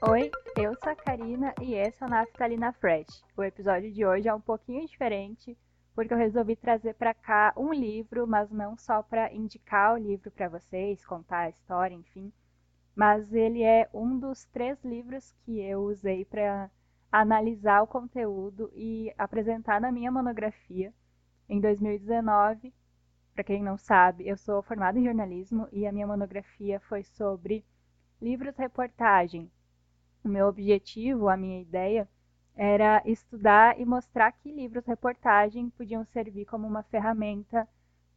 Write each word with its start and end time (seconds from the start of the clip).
Oi, 0.00 0.30
eu 0.56 0.76
sou 0.76 0.92
a 0.92 0.94
Karina 0.94 1.52
e 1.60 1.74
esse 1.74 2.00
é 2.04 2.06
o 2.06 2.08
Naftalina 2.08 2.72
Fresh. 2.72 3.24
O 3.36 3.42
episódio 3.42 3.92
de 3.92 4.06
hoje 4.06 4.28
é 4.28 4.34
um 4.34 4.40
pouquinho 4.40 4.86
diferente 4.86 5.58
porque 5.92 6.14
eu 6.14 6.18
resolvi 6.18 6.54
trazer 6.54 6.94
para 6.94 7.12
cá 7.12 7.52
um 7.56 7.72
livro, 7.72 8.24
mas 8.24 8.48
não 8.48 8.76
só 8.76 9.02
para 9.02 9.34
indicar 9.34 9.94
o 9.94 9.98
livro 9.98 10.30
para 10.30 10.48
vocês, 10.48 11.04
contar 11.04 11.40
a 11.40 11.48
história, 11.48 11.96
enfim, 11.96 12.32
mas 12.94 13.32
ele 13.32 13.64
é 13.64 13.90
um 13.92 14.16
dos 14.16 14.44
três 14.44 14.80
livros 14.84 15.34
que 15.44 15.58
eu 15.58 15.82
usei 15.82 16.24
para 16.24 16.70
analisar 17.10 17.82
o 17.82 17.88
conteúdo 17.88 18.70
e 18.76 19.12
apresentar 19.18 19.80
na 19.80 19.90
minha 19.90 20.12
monografia 20.12 20.94
em 21.48 21.60
2019. 21.60 22.72
Para 23.34 23.42
quem 23.42 23.64
não 23.64 23.76
sabe, 23.76 24.28
eu 24.28 24.36
sou 24.36 24.62
formada 24.62 24.96
em 24.96 25.04
jornalismo 25.04 25.66
e 25.72 25.88
a 25.88 25.92
minha 25.92 26.06
monografia 26.06 26.78
foi 26.78 27.02
sobre 27.02 27.64
livros-reportagem. 28.22 29.50
O 30.28 30.30
meu 30.30 30.46
objetivo, 30.46 31.30
a 31.30 31.38
minha 31.38 31.58
ideia, 31.58 32.06
era 32.54 33.00
estudar 33.06 33.80
e 33.80 33.86
mostrar 33.86 34.30
que 34.30 34.52
livros-reportagem 34.52 35.70
podiam 35.70 36.04
servir 36.04 36.44
como 36.44 36.66
uma 36.66 36.82
ferramenta 36.82 37.66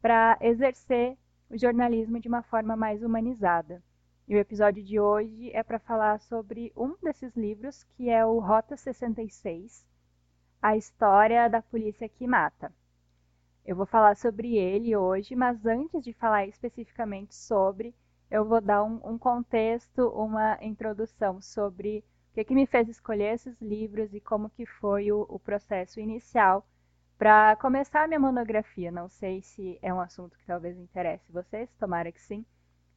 para 0.01 0.37
exercer 0.41 1.17
o 1.49 1.57
jornalismo 1.57 2.19
de 2.19 2.27
uma 2.27 2.43
forma 2.43 2.75
mais 2.75 3.01
humanizada. 3.01 3.81
E 4.27 4.35
o 4.35 4.37
episódio 4.37 4.83
de 4.83 4.99
hoje 4.99 5.51
é 5.53 5.63
para 5.63 5.79
falar 5.79 6.19
sobre 6.19 6.73
um 6.75 6.97
desses 7.01 7.33
livros, 7.33 7.85
que 7.95 8.09
é 8.09 8.25
o 8.25 8.39
Rota 8.39 8.75
66, 8.75 9.87
a 10.61 10.75
história 10.75 11.47
da 11.47 11.61
polícia 11.61 12.09
que 12.09 12.27
mata. 12.27 12.73
Eu 13.65 13.77
vou 13.77 13.85
falar 13.85 14.17
sobre 14.17 14.57
ele 14.57 14.97
hoje, 14.97 15.33
mas 15.33 15.65
antes 15.65 16.03
de 16.03 16.11
falar 16.11 16.45
especificamente 16.45 17.33
sobre, 17.33 17.95
eu 18.31 18.45
vou 18.45 18.61
dar 18.61 18.81
um, 18.81 18.99
um 19.03 19.17
contexto, 19.17 20.07
uma 20.09 20.57
introdução 20.61 21.41
sobre 21.41 21.99
o 22.31 22.33
que, 22.33 22.45
que, 22.45 22.55
me 22.55 22.65
fez 22.65 22.87
escolher 22.87 23.33
esses 23.33 23.59
livros 23.61 24.13
e 24.13 24.21
como 24.21 24.49
que 24.49 24.65
foi 24.65 25.11
o, 25.11 25.25
o 25.27 25.37
processo 25.37 25.99
inicial 25.99 26.65
para 27.17 27.57
começar 27.57 28.03
a 28.03 28.07
minha 28.07 28.19
monografia. 28.19 28.89
Não 28.89 29.09
sei 29.09 29.41
se 29.41 29.77
é 29.81 29.93
um 29.93 29.99
assunto 29.99 30.37
que 30.37 30.45
talvez 30.45 30.77
interesse 30.77 31.29
vocês, 31.29 31.69
tomara 31.77 32.09
que 32.09 32.21
sim, 32.21 32.45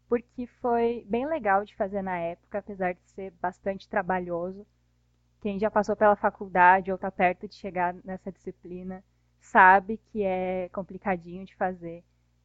porque 0.08 0.46
foi 0.46 1.04
bem 1.08 1.26
legal 1.26 1.64
de 1.64 1.74
fazer 1.74 2.00
na 2.00 2.16
época, 2.16 2.58
apesar 2.58 2.94
de 2.94 3.02
ser 3.10 3.32
bastante 3.42 3.88
trabalhoso. 3.88 4.64
Quem 5.40 5.58
já 5.58 5.68
passou 5.68 5.96
pela 5.96 6.14
faculdade 6.14 6.92
ou 6.92 6.94
está 6.94 7.10
perto 7.10 7.48
de 7.48 7.56
chegar 7.56 7.92
nessa 8.04 8.30
disciplina 8.30 9.02
sabe 9.40 9.98
que 10.12 10.22
é 10.22 10.68
complicadinho 10.68 11.44
de 11.44 11.56
fazer 11.56 12.04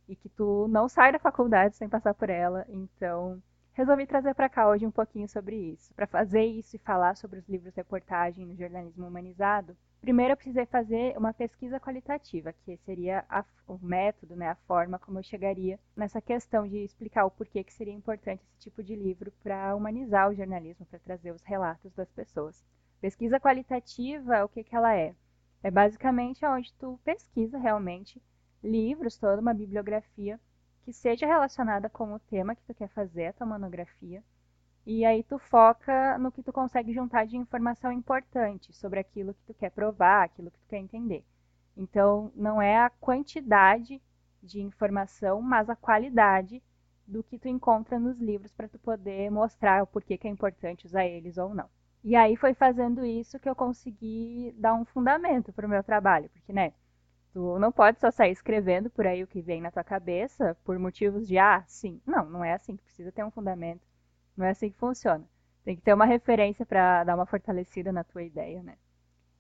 e 0.09 0.15
que 0.15 0.27
tu 0.27 0.67
não 0.67 0.89
sai 0.89 1.11
da 1.11 1.19
faculdade 1.19 1.77
sem 1.77 1.87
passar 1.87 2.15
por 2.15 2.29
ela. 2.31 2.65
Então, 2.67 3.41
resolvi 3.73 4.07
trazer 4.07 4.33
para 4.33 4.49
cá 4.49 4.67
hoje 4.67 4.85
um 4.85 4.91
pouquinho 4.91 5.29
sobre 5.29 5.55
isso. 5.55 5.93
Para 5.93 6.07
fazer 6.07 6.43
isso 6.43 6.75
e 6.75 6.79
falar 6.79 7.15
sobre 7.15 7.39
os 7.39 7.47
livros 7.47 7.75
reportagem 7.75 8.45
no 8.45 8.55
jornalismo 8.55 9.07
humanizado, 9.07 9.77
primeiro 10.01 10.33
eu 10.33 10.37
precisei 10.37 10.65
fazer 10.65 11.15
uma 11.15 11.31
pesquisa 11.31 11.79
qualitativa, 11.79 12.51
que 12.51 12.75
seria 12.77 13.23
a, 13.29 13.45
o 13.67 13.77
método, 13.77 14.35
né, 14.35 14.49
a 14.49 14.55
forma 14.55 14.97
como 14.97 15.19
eu 15.19 15.23
chegaria 15.23 15.79
nessa 15.95 16.19
questão 16.19 16.67
de 16.67 16.83
explicar 16.83 17.25
o 17.25 17.31
porquê 17.31 17.63
que 17.63 17.73
seria 17.73 17.93
importante 17.93 18.43
esse 18.43 18.59
tipo 18.59 18.81
de 18.81 18.95
livro 18.95 19.31
para 19.43 19.75
humanizar 19.75 20.27
o 20.27 20.35
jornalismo, 20.35 20.87
para 20.87 20.99
trazer 20.99 21.31
os 21.31 21.43
relatos 21.43 21.93
das 21.93 22.09
pessoas. 22.11 22.65
Pesquisa 22.99 23.39
qualitativa, 23.39 24.43
o 24.43 24.49
que, 24.49 24.63
que 24.63 24.75
ela 24.75 24.95
é? 24.95 25.13
É 25.61 25.69
basicamente 25.69 26.43
onde 26.45 26.73
tu 26.73 26.99
pesquisa 27.03 27.57
realmente 27.57 28.21
livros, 28.63 29.17
toda 29.17 29.41
uma 29.41 29.53
bibliografia 29.53 30.39
que 30.83 30.93
seja 30.93 31.25
relacionada 31.25 31.89
com 31.89 32.13
o 32.13 32.19
tema 32.19 32.55
que 32.55 32.63
tu 32.63 32.73
quer 32.73 32.89
fazer, 32.89 33.33
tua 33.33 33.45
monografia. 33.45 34.23
E 34.85 35.05
aí 35.05 35.23
tu 35.23 35.37
foca 35.37 36.17
no 36.17 36.31
que 36.31 36.41
tu 36.41 36.51
consegue 36.51 36.93
juntar 36.93 37.25
de 37.25 37.37
informação 37.37 37.91
importante 37.91 38.73
sobre 38.73 38.99
aquilo 38.99 39.33
que 39.33 39.43
tu 39.45 39.53
quer 39.53 39.69
provar, 39.69 40.23
aquilo 40.23 40.49
que 40.49 40.59
tu 40.59 40.67
quer 40.67 40.77
entender. 40.79 41.23
Então, 41.77 42.31
não 42.35 42.61
é 42.61 42.77
a 42.77 42.89
quantidade 42.89 44.01
de 44.41 44.61
informação, 44.61 45.41
mas 45.41 45.69
a 45.69 45.75
qualidade 45.75 46.61
do 47.05 47.23
que 47.23 47.37
tu 47.37 47.47
encontra 47.47 47.99
nos 47.99 48.19
livros 48.19 48.51
para 48.51 48.67
tu 48.67 48.79
poder 48.79 49.29
mostrar 49.29 49.83
o 49.83 49.87
porquê 49.87 50.17
que 50.17 50.27
é 50.27 50.31
importante 50.31 50.85
usar 50.85 51.05
eles 51.05 51.37
ou 51.37 51.53
não. 51.53 51.69
E 52.03 52.15
aí 52.15 52.35
foi 52.35 52.53
fazendo 52.53 53.05
isso 53.05 53.39
que 53.39 53.49
eu 53.49 53.55
consegui 53.55 54.53
dar 54.57 54.73
um 54.73 54.85
fundamento 54.85 55.51
para 55.51 55.65
o 55.65 55.69
meu 55.69 55.83
trabalho, 55.83 56.29
porque, 56.29 56.53
né, 56.53 56.73
tu 57.33 57.59
não 57.59 57.71
pode 57.71 57.99
só 57.99 58.11
sair 58.11 58.31
escrevendo 58.31 58.89
por 58.89 59.05
aí 59.07 59.23
o 59.23 59.27
que 59.27 59.41
vem 59.41 59.61
na 59.61 59.71
tua 59.71 59.83
cabeça 59.83 60.57
por 60.63 60.77
motivos 60.79 61.27
de, 61.27 61.37
ah, 61.37 61.63
sim. 61.67 62.01
Não, 62.05 62.29
não 62.29 62.43
é 62.43 62.53
assim 62.53 62.75
que 62.75 62.83
precisa 62.83 63.11
ter 63.11 63.23
um 63.23 63.31
fundamento. 63.31 63.81
Não 64.35 64.45
é 64.45 64.51
assim 64.51 64.69
que 64.69 64.77
funciona. 64.77 65.25
Tem 65.63 65.75
que 65.75 65.81
ter 65.81 65.93
uma 65.93 66.05
referência 66.05 66.65
para 66.65 67.03
dar 67.03 67.15
uma 67.15 67.25
fortalecida 67.25 67.91
na 67.91 68.03
tua 68.03 68.23
ideia, 68.23 68.63
né? 68.63 68.77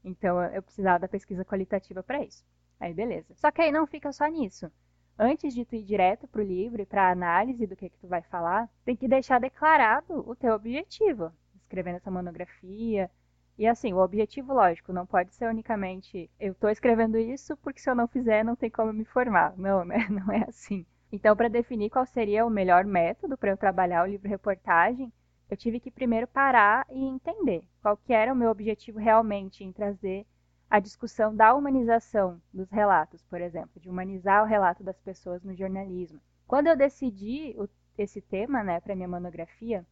Então 0.03 0.41
eu 0.43 0.61
precisava 0.61 0.99
da 0.99 1.07
pesquisa 1.07 1.45
qualitativa 1.45 2.03
para 2.03 2.23
isso. 2.23 2.45
Aí 2.79 2.93
beleza. 2.93 3.33
Só 3.35 3.51
que 3.51 3.61
aí 3.61 3.71
não 3.71 3.87
fica 3.87 4.11
só 4.11 4.27
nisso. 4.27 4.71
Antes 5.17 5.53
de 5.53 5.65
tu 5.65 5.75
ir 5.75 5.83
direto 5.83 6.27
para 6.27 6.41
o 6.41 6.45
livro 6.45 6.81
e 6.81 6.85
para 6.85 7.09
a 7.09 7.11
análise 7.11 7.67
do 7.67 7.75
que, 7.75 7.89
que 7.89 7.97
tu 7.97 8.07
vai 8.07 8.21
falar, 8.21 8.69
tem 8.85 8.95
que 8.95 9.07
deixar 9.07 9.39
declarado 9.39 10.23
o 10.29 10.35
teu 10.35 10.53
objetivo 10.53 11.31
escrevendo 11.69 11.97
essa 11.97 12.09
monografia. 12.09 13.11
E 13.59 13.67
assim, 13.67 13.91
o 13.91 13.97
objetivo, 13.97 14.53
lógico, 14.53 14.93
não 14.93 15.05
pode 15.05 15.35
ser 15.35 15.49
unicamente 15.49 16.31
eu 16.39 16.53
estou 16.53 16.69
escrevendo 16.69 17.17
isso 17.17 17.57
porque 17.57 17.81
se 17.81 17.89
eu 17.89 17.93
não 17.93 18.07
fizer 18.07 18.41
não 18.41 18.55
tem 18.55 18.69
como 18.69 18.93
me 18.93 19.03
formar. 19.03 19.53
Não, 19.57 19.83
né? 19.83 19.97
Não 20.09 20.31
é 20.31 20.45
assim. 20.47 20.85
Então, 21.11 21.35
para 21.35 21.49
definir 21.49 21.89
qual 21.89 22.05
seria 22.05 22.45
o 22.45 22.49
melhor 22.49 22.85
método 22.85 23.37
para 23.37 23.51
eu 23.51 23.57
trabalhar 23.57 24.03
o 24.03 24.07
livro-reportagem, 24.07 25.11
eu 25.49 25.57
tive 25.57 25.77
que 25.77 25.91
primeiro 25.91 26.25
parar 26.25 26.85
e 26.89 27.03
entender 27.03 27.61
qual 27.81 27.97
que 27.97 28.13
era 28.13 28.31
o 28.31 28.35
meu 28.35 28.49
objetivo 28.49 28.97
realmente 28.97 29.61
em 29.61 29.73
trazer 29.73 30.25
a 30.69 30.79
discussão 30.79 31.35
da 31.35 31.53
humanização 31.53 32.41
dos 32.53 32.69
relatos, 32.69 33.25
por 33.25 33.41
exemplo, 33.41 33.77
de 33.81 33.89
humanizar 33.89 34.41
o 34.41 34.47
relato 34.47 34.85
das 34.85 35.01
pessoas 35.01 35.43
no 35.43 35.53
jornalismo. 35.53 36.21
Quando 36.47 36.67
eu 36.67 36.77
decidi 36.77 37.53
o, 37.57 37.67
esse 37.97 38.21
tema 38.21 38.63
né, 38.63 38.79
para 38.79 38.95
minha 38.95 39.07
monografia, 39.07 39.85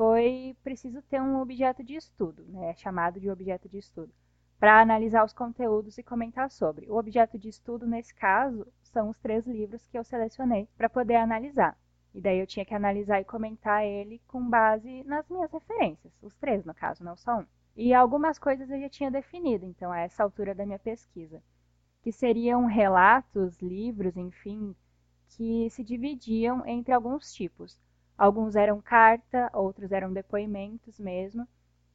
foi 0.00 0.56
preciso 0.64 1.02
ter 1.02 1.20
um 1.20 1.42
objeto 1.42 1.84
de 1.84 1.94
estudo, 1.94 2.42
né, 2.48 2.72
chamado 2.76 3.20
de 3.20 3.30
objeto 3.30 3.68
de 3.68 3.76
estudo, 3.76 4.10
para 4.58 4.80
analisar 4.80 5.22
os 5.26 5.34
conteúdos 5.34 5.98
e 5.98 6.02
comentar 6.02 6.50
sobre. 6.50 6.90
O 6.90 6.96
objeto 6.96 7.38
de 7.38 7.50
estudo, 7.50 7.86
nesse 7.86 8.14
caso, 8.14 8.66
são 8.82 9.10
os 9.10 9.18
três 9.18 9.46
livros 9.46 9.86
que 9.88 9.98
eu 9.98 10.02
selecionei 10.02 10.66
para 10.74 10.88
poder 10.88 11.16
analisar. 11.16 11.76
E 12.14 12.20
daí 12.22 12.38
eu 12.38 12.46
tinha 12.46 12.64
que 12.64 12.74
analisar 12.74 13.20
e 13.20 13.26
comentar 13.26 13.84
ele 13.84 14.22
com 14.26 14.42
base 14.48 15.04
nas 15.04 15.28
minhas 15.28 15.52
referências, 15.52 16.14
os 16.22 16.34
três 16.34 16.64
no 16.64 16.72
caso, 16.72 17.04
não 17.04 17.14
só 17.14 17.40
um. 17.40 17.46
E 17.76 17.92
algumas 17.92 18.38
coisas 18.38 18.70
eu 18.70 18.80
já 18.80 18.88
tinha 18.88 19.10
definido, 19.10 19.66
então, 19.66 19.92
a 19.92 19.98
essa 19.98 20.22
altura 20.22 20.54
da 20.54 20.64
minha 20.64 20.78
pesquisa, 20.78 21.42
que 22.00 22.10
seriam 22.10 22.64
relatos, 22.64 23.60
livros, 23.60 24.16
enfim, 24.16 24.74
que 25.28 25.68
se 25.68 25.84
dividiam 25.84 26.66
entre 26.66 26.90
alguns 26.94 27.30
tipos. 27.34 27.78
Alguns 28.20 28.54
eram 28.54 28.82
carta, 28.82 29.48
outros 29.54 29.90
eram 29.92 30.12
depoimentos 30.12 31.00
mesmo, 31.00 31.48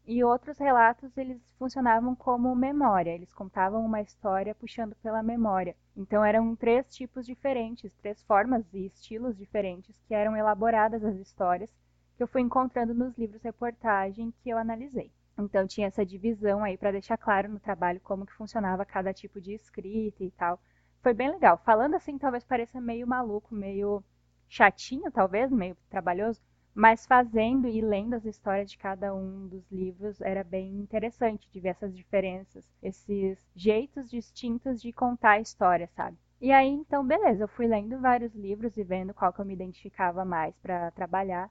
e 0.08 0.24
outros 0.24 0.58
relatos 0.58 1.16
eles 1.16 1.40
funcionavam 1.60 2.16
como 2.16 2.56
memória, 2.56 3.12
eles 3.12 3.32
contavam 3.32 3.86
uma 3.86 4.02
história 4.02 4.56
puxando 4.56 4.96
pela 5.04 5.22
memória. 5.22 5.76
Então 5.96 6.26
eram 6.26 6.56
três 6.56 6.88
tipos 6.90 7.28
diferentes, 7.28 7.94
três 7.98 8.24
formas 8.24 8.66
e 8.74 8.88
estilos 8.88 9.38
diferentes 9.38 9.96
que 10.08 10.16
eram 10.16 10.36
elaboradas 10.36 11.06
as 11.06 11.16
histórias 11.18 11.70
que 12.18 12.24
eu 12.24 12.28
fui 12.28 12.42
encontrando 12.42 12.96
nos 12.96 13.16
livros 13.16 13.44
reportagem 13.44 14.34
que 14.42 14.50
eu 14.50 14.58
analisei. 14.58 15.12
Então 15.38 15.68
tinha 15.68 15.86
essa 15.86 16.04
divisão 16.04 16.64
aí 16.64 16.76
para 16.76 16.92
deixar 16.92 17.20
claro 17.20 17.50
no 17.50 17.60
trabalho 17.60 18.02
como 18.02 18.26
que 18.26 18.34
funcionava 18.34 18.84
cada 18.84 19.14
tipo 19.14 19.40
de 19.40 19.54
escrita 19.54 20.24
e 20.24 20.32
tal. 20.32 20.60
Foi 21.04 21.14
bem 21.14 21.30
legal. 21.30 21.62
Falando 21.64 21.94
assim, 21.94 22.18
talvez 22.18 22.44
pareça 22.44 22.82
meio 22.82 23.06
maluco, 23.06 23.54
meio 23.54 24.04
chatinho, 24.48 25.12
talvez, 25.12 25.52
meio 25.52 25.76
trabalhoso, 25.90 26.42
mas 26.74 27.06
fazendo 27.06 27.68
e 27.68 27.80
lendo 27.80 28.16
as 28.16 28.26
histórias 28.26 28.70
de 28.70 28.78
cada 28.78 29.16
um 29.16 29.48
dos 29.48 29.72
livros 29.72 30.20
era 30.20 30.44
bem 30.44 30.76
interessante 30.76 31.50
de 31.50 31.60
ver 31.60 31.70
essas 31.70 31.96
diferenças, 31.96 32.66
esses 32.84 33.38
jeitos 33.56 34.10
distintos 34.10 34.82
de 34.82 34.92
contar 34.92 35.32
a 35.32 35.40
história, 35.40 35.90
sabe? 35.96 36.18
E 36.42 36.52
aí, 36.52 36.68
então, 36.68 37.06
beleza, 37.06 37.46
eu 37.46 37.48
fui 37.48 37.66
lendo 37.66 38.00
vários 38.00 38.36
livros 38.36 38.76
e 38.76 38.84
vendo 38.84 39.14
qual 39.14 39.32
que 39.32 39.40
eu 39.40 39.46
me 39.46 39.54
identificava 39.54 40.26
mais 40.26 40.54
para 40.58 40.92
trabalhar. 40.92 41.50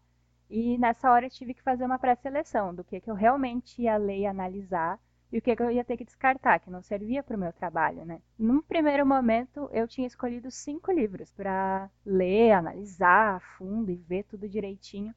E 0.48 0.76
nessa 0.76 1.10
hora 1.10 1.26
eu 1.26 1.30
tive 1.30 1.54
que 1.54 1.62
fazer 1.62 1.84
uma 1.84 1.98
pré-seleção 1.98 2.74
do 2.74 2.84
que, 2.84 3.00
que 3.00 3.10
eu 3.10 3.14
realmente 3.14 3.80
ia 3.80 3.96
ler 3.96 4.18
e 4.18 4.26
analisar 4.26 5.00
e 5.34 5.38
o 5.38 5.42
que, 5.42 5.50
eu 5.50 5.68
ia 5.68 5.82
ter 5.82 5.96
que 5.96 6.04
descartar, 6.04 6.60
que 6.60 6.70
não 6.70 6.80
servia 6.80 7.20
para 7.20 7.36
o 7.36 7.40
meu 7.40 7.52
trabalho, 7.52 8.04
né? 8.04 8.22
Num 8.38 8.62
primeiro 8.62 9.04
momento, 9.04 9.68
eu 9.72 9.88
tinha 9.88 10.06
escolhido 10.06 10.48
cinco 10.48 10.92
livros 10.92 11.32
para 11.32 11.90
ler, 12.06 12.52
analisar 12.52 13.34
a 13.34 13.40
fundo 13.40 13.90
e 13.90 13.96
ver 13.96 14.22
tudo 14.22 14.48
direitinho. 14.48 15.12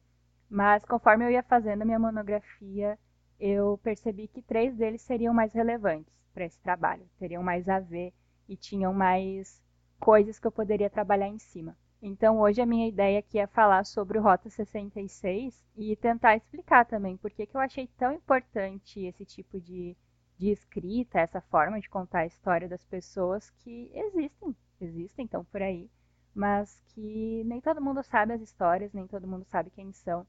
Mas 0.50 0.84
conforme 0.84 1.24
eu 1.24 1.30
ia 1.30 1.44
fazendo 1.44 1.82
a 1.82 1.84
minha 1.84 2.00
monografia, 2.00 2.98
eu 3.38 3.78
percebi 3.80 4.26
que 4.26 4.42
três 4.42 4.74
deles 4.74 5.02
seriam 5.02 5.32
mais 5.32 5.52
relevantes 5.52 6.12
para 6.34 6.46
esse 6.46 6.60
trabalho, 6.62 7.08
teriam 7.16 7.44
mais 7.44 7.68
a 7.68 7.78
ver 7.78 8.12
e 8.48 8.56
tinham 8.56 8.92
mais 8.92 9.62
coisas 10.00 10.36
que 10.40 10.48
eu 10.48 10.52
poderia 10.52 10.90
trabalhar 10.90 11.28
em 11.28 11.38
cima. 11.38 11.76
Então 12.02 12.40
hoje 12.40 12.60
a 12.60 12.66
minha 12.66 12.88
ideia 12.88 13.20
aqui 13.20 13.38
é 13.38 13.46
falar 13.46 13.84
sobre 13.84 14.18
o 14.18 14.22
Rota 14.22 14.50
66 14.50 15.64
e 15.76 15.94
tentar 15.94 16.34
explicar 16.34 16.84
também 16.86 17.16
por 17.16 17.30
que, 17.30 17.46
que 17.46 17.56
eu 17.56 17.60
achei 17.60 17.88
tão 17.96 18.12
importante 18.12 18.98
esse 19.04 19.24
tipo 19.24 19.60
de, 19.60 19.96
de 20.38 20.50
escrita, 20.50 21.20
essa 21.20 21.40
forma 21.40 21.80
de 21.80 21.88
contar 21.88 22.20
a 22.20 22.26
história 22.26 22.68
das 22.68 22.84
pessoas 22.84 23.50
que 23.50 23.90
existem, 23.94 24.56
existem, 24.80 25.24
estão 25.24 25.44
por 25.44 25.60
aí, 25.60 25.90
mas 26.34 26.80
que 26.88 27.42
nem 27.44 27.60
todo 27.60 27.82
mundo 27.82 28.02
sabe 28.02 28.32
as 28.32 28.40
histórias, 28.40 28.92
nem 28.92 29.06
todo 29.06 29.26
mundo 29.26 29.44
sabe 29.44 29.70
quem 29.70 29.92
são 29.92 30.26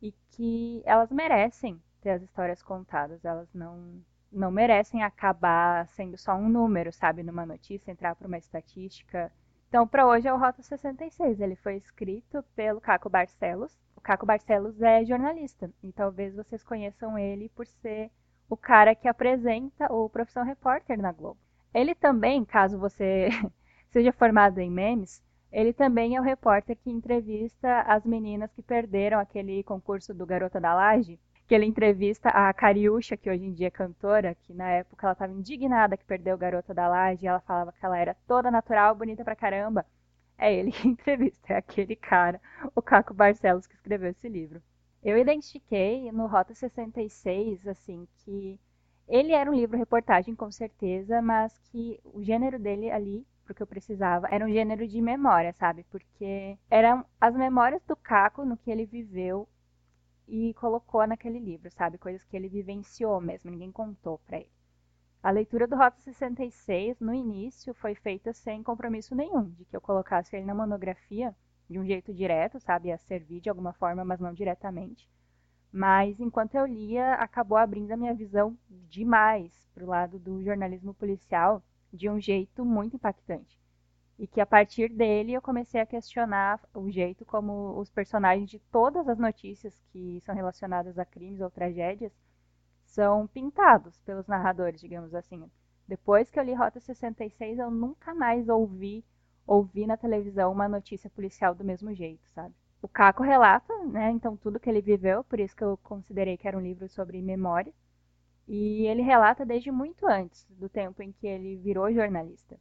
e 0.00 0.12
que 0.30 0.82
elas 0.84 1.10
merecem 1.10 1.80
ter 2.00 2.10
as 2.10 2.22
histórias 2.22 2.62
contadas, 2.62 3.24
elas 3.24 3.52
não 3.54 4.02
não 4.34 4.50
merecem 4.50 5.02
acabar 5.02 5.86
sendo 5.88 6.16
só 6.16 6.34
um 6.34 6.48
número, 6.48 6.90
sabe, 6.90 7.22
numa 7.22 7.44
notícia, 7.44 7.90
entrar 7.90 8.16
para 8.16 8.26
uma 8.26 8.38
estatística 8.38 9.30
então, 9.72 9.88
para 9.88 10.06
hoje 10.06 10.28
é 10.28 10.34
o 10.34 10.36
Rota 10.36 10.60
66. 10.60 11.40
Ele 11.40 11.56
foi 11.56 11.76
escrito 11.76 12.42
pelo 12.54 12.78
Caco 12.78 13.08
Barcelos. 13.08 13.74
O 13.96 14.02
Caco 14.02 14.26
Barcelos 14.26 14.82
é 14.82 15.02
jornalista 15.02 15.70
e 15.82 15.90
talvez 15.90 16.34
vocês 16.34 16.62
conheçam 16.62 17.18
ele 17.18 17.48
por 17.48 17.66
ser 17.66 18.10
o 18.52 18.56
cara 18.56 18.94
que 18.94 19.08
apresenta 19.08 19.90
o 19.90 20.10
Profissão 20.10 20.44
Repórter 20.44 21.00
na 21.00 21.10
Globo. 21.10 21.38
Ele 21.72 21.94
também, 21.94 22.44
caso 22.44 22.78
você 22.78 23.30
seja 23.90 24.12
formado 24.12 24.58
em 24.58 24.70
memes, 24.70 25.22
ele 25.50 25.72
também 25.72 26.16
é 26.16 26.20
o 26.20 26.22
repórter 26.22 26.76
que 26.76 26.90
entrevista 26.90 27.80
as 27.80 28.04
meninas 28.04 28.52
que 28.52 28.60
perderam 28.60 29.18
aquele 29.18 29.62
concurso 29.62 30.12
do 30.12 30.26
Garota 30.26 30.60
da 30.60 30.74
Laje 30.74 31.18
que 31.48 31.54
ele 31.54 31.64
entrevista 31.64 32.28
a 32.28 32.52
Cariúcha, 32.52 33.16
que 33.16 33.30
hoje 33.30 33.44
em 33.44 33.54
dia 33.54 33.68
é 33.68 33.70
cantora, 33.70 34.34
que 34.34 34.52
na 34.52 34.68
época 34.68 35.06
ela 35.06 35.12
estava 35.14 35.32
indignada 35.32 35.96
que 35.96 36.04
perdeu 36.04 36.34
o 36.34 36.38
Garota 36.38 36.74
da 36.74 36.88
Laje, 36.88 37.24
e 37.24 37.28
ela 37.28 37.40
falava 37.40 37.72
que 37.72 37.84
ela 37.84 37.98
era 37.98 38.14
toda 38.26 38.50
natural, 38.50 38.94
bonita 38.94 39.24
pra 39.24 39.34
caramba. 39.34 39.86
É 40.38 40.52
ele 40.54 40.72
que 40.72 40.86
entrevista, 40.88 41.54
é 41.54 41.56
aquele 41.56 41.96
cara, 41.96 42.40
o 42.74 42.82
Caco 42.82 43.14
Barcelos, 43.14 43.66
que 43.66 43.74
escreveu 43.74 44.10
esse 44.10 44.28
livro. 44.28 44.62
Eu 45.02 45.18
identifiquei 45.18 46.12
no 46.12 46.26
Rota 46.26 46.54
66, 46.54 47.66
assim, 47.66 48.06
que 48.18 48.58
ele 49.08 49.32
era 49.32 49.50
um 49.50 49.54
livro 49.54 49.76
reportagem, 49.76 50.34
com 50.34 50.50
certeza, 50.50 51.20
mas 51.20 51.58
que 51.58 52.00
o 52.04 52.22
gênero 52.22 52.58
dele 52.58 52.88
ali, 52.88 53.26
porque 53.44 53.62
eu 53.62 53.66
precisava, 53.66 54.28
era 54.30 54.44
um 54.46 54.50
gênero 54.50 54.86
de 54.86 55.02
memória, 55.02 55.52
sabe? 55.54 55.84
Porque 55.90 56.56
eram 56.70 57.04
as 57.20 57.34
memórias 57.34 57.82
do 57.84 57.96
Caco 57.96 58.44
no 58.44 58.56
que 58.56 58.70
ele 58.70 58.86
viveu 58.86 59.48
e 60.28 60.54
colocou 60.54 61.04
naquele 61.04 61.40
livro, 61.40 61.68
sabe? 61.72 61.98
Coisas 61.98 62.24
que 62.24 62.36
ele 62.36 62.48
vivenciou 62.48 63.20
mesmo, 63.20 63.50
ninguém 63.50 63.72
contou 63.72 64.18
para 64.18 64.38
ele. 64.38 64.52
A 65.20 65.30
leitura 65.32 65.66
do 65.66 65.76
Rota 65.76 66.00
66, 66.00 67.00
no 67.00 67.12
início, 67.12 67.74
foi 67.74 67.94
feita 67.96 68.32
sem 68.32 68.62
compromisso 68.62 69.16
nenhum, 69.16 69.50
de 69.50 69.64
que 69.64 69.76
eu 69.76 69.80
colocasse 69.80 70.36
ele 70.36 70.46
na 70.46 70.54
monografia 70.54 71.34
de 71.72 71.78
um 71.78 71.86
jeito 71.86 72.12
direto, 72.12 72.60
sabe? 72.60 72.92
A 72.92 72.98
servir 72.98 73.40
de 73.40 73.48
alguma 73.48 73.72
forma, 73.72 74.04
mas 74.04 74.20
não 74.20 74.32
diretamente. 74.32 75.08
Mas 75.72 76.20
enquanto 76.20 76.54
eu 76.54 76.66
lia, 76.66 77.14
acabou 77.14 77.56
abrindo 77.58 77.90
a 77.92 77.96
minha 77.96 78.14
visão 78.14 78.56
demais 78.68 79.68
para 79.74 79.84
o 79.84 79.88
lado 79.88 80.18
do 80.18 80.42
jornalismo 80.42 80.94
policial 80.94 81.62
de 81.92 82.08
um 82.08 82.20
jeito 82.20 82.64
muito 82.64 82.96
impactante 82.96 83.62
e 84.22 84.26
que 84.26 84.40
a 84.40 84.46
partir 84.46 84.88
dele 84.88 85.32
eu 85.32 85.42
comecei 85.42 85.80
a 85.80 85.86
questionar 85.86 86.60
o 86.72 86.88
jeito 86.90 87.24
como 87.24 87.76
os 87.78 87.90
personagens 87.90 88.48
de 88.48 88.58
todas 88.58 89.08
as 89.08 89.18
notícias 89.18 89.82
que 89.90 90.20
são 90.24 90.32
relacionadas 90.32 90.98
a 90.98 91.04
crimes 91.04 91.40
ou 91.40 91.50
tragédias 91.50 92.12
são 92.84 93.26
pintados 93.26 94.00
pelos 94.02 94.28
narradores, 94.28 94.80
digamos 94.80 95.12
assim. 95.14 95.50
Depois 95.88 96.30
que 96.30 96.38
eu 96.38 96.44
li 96.44 96.54
Rota 96.54 96.78
66, 96.78 97.58
eu 97.58 97.70
nunca 97.70 98.14
mais 98.14 98.48
ouvi 98.48 99.04
ouvi 99.46 99.86
na 99.86 99.96
televisão 99.96 100.52
uma 100.52 100.68
notícia 100.68 101.10
policial 101.10 101.54
do 101.54 101.64
mesmo 101.64 101.94
jeito, 101.94 102.26
sabe? 102.34 102.54
O 102.80 102.88
Caco 102.88 103.22
relata, 103.22 103.72
né, 103.84 104.10
então 104.10 104.36
tudo 104.36 104.58
que 104.58 104.68
ele 104.68 104.80
viveu, 104.80 105.22
por 105.24 105.38
isso 105.38 105.54
que 105.56 105.62
eu 105.62 105.78
considerei 105.84 106.36
que 106.36 106.48
era 106.48 106.58
um 106.58 106.60
livro 106.60 106.88
sobre 106.88 107.22
memória. 107.22 107.72
E 108.48 108.86
ele 108.86 109.02
relata 109.02 109.46
desde 109.46 109.70
muito 109.70 110.06
antes 110.06 110.44
do 110.50 110.68
tempo 110.68 111.00
em 111.02 111.12
que 111.12 111.26
ele 111.26 111.56
virou 111.56 111.92
jornalista. 111.92 112.58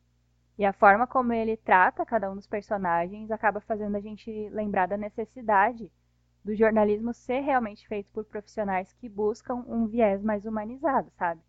E 0.57 0.65
a 0.65 0.71
forma 0.71 1.07
como 1.07 1.33
ele 1.33 1.57
trata 1.57 2.05
cada 2.05 2.29
um 2.31 2.35
dos 2.35 2.45
personagens 2.45 3.31
acaba 3.31 3.59
fazendo 3.61 3.95
a 3.95 3.99
gente 3.99 4.47
lembrar 4.49 4.87
da 4.87 4.95
necessidade 4.95 5.91
do 6.43 6.55
jornalismo 6.55 7.13
ser 7.13 7.39
realmente 7.39 7.87
feito 7.87 8.09
por 8.11 8.25
profissionais 8.25 8.93
que 8.93 9.09
buscam 9.09 9.63
um 9.67 9.87
viés 9.87 10.21
mais 10.21 10.45
humanizado, 10.45 11.09
sabe? 11.17 11.41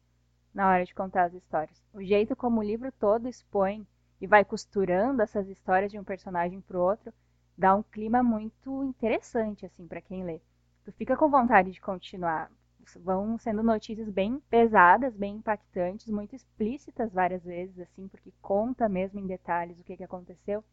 Na 0.54 0.68
hora 0.68 0.84
de 0.84 0.94
contar 0.94 1.24
as 1.24 1.34
histórias. 1.34 1.82
O 1.92 2.02
jeito 2.02 2.34
como 2.34 2.60
o 2.60 2.64
livro 2.64 2.90
todo 2.92 3.28
expõe 3.28 3.86
e 4.22 4.26
vai 4.26 4.44
costurando 4.44 5.20
essas 5.20 5.48
histórias 5.48 5.92
de 5.92 5.98
um 5.98 6.04
personagem 6.04 6.62
para 6.62 6.78
o 6.78 6.82
outro 6.82 7.12
dá 7.58 7.74
um 7.74 7.82
clima 7.82 8.22
muito 8.22 8.84
interessante 8.84 9.66
assim 9.66 9.86
para 9.86 10.00
quem 10.00 10.24
lê. 10.24 10.40
Tu 10.84 10.92
fica 10.92 11.16
com 11.16 11.28
vontade 11.28 11.72
de 11.72 11.80
continuar 11.80 12.50
vão 12.96 13.38
sendo 13.38 13.62
notícias 13.62 14.08
bem 14.08 14.40
pesadas, 14.50 15.14
bem 15.14 15.36
impactantes, 15.36 16.08
muito 16.08 16.34
explícitas 16.34 17.12
várias 17.12 17.42
vezes, 17.44 17.78
assim, 17.78 18.08
porque 18.08 18.32
conta 18.40 18.88
mesmo 18.88 19.20
em 19.20 19.26
detalhes 19.26 19.78
o 19.78 19.84
que, 19.84 19.96
que 19.96 20.04
aconteceu. 20.04 20.64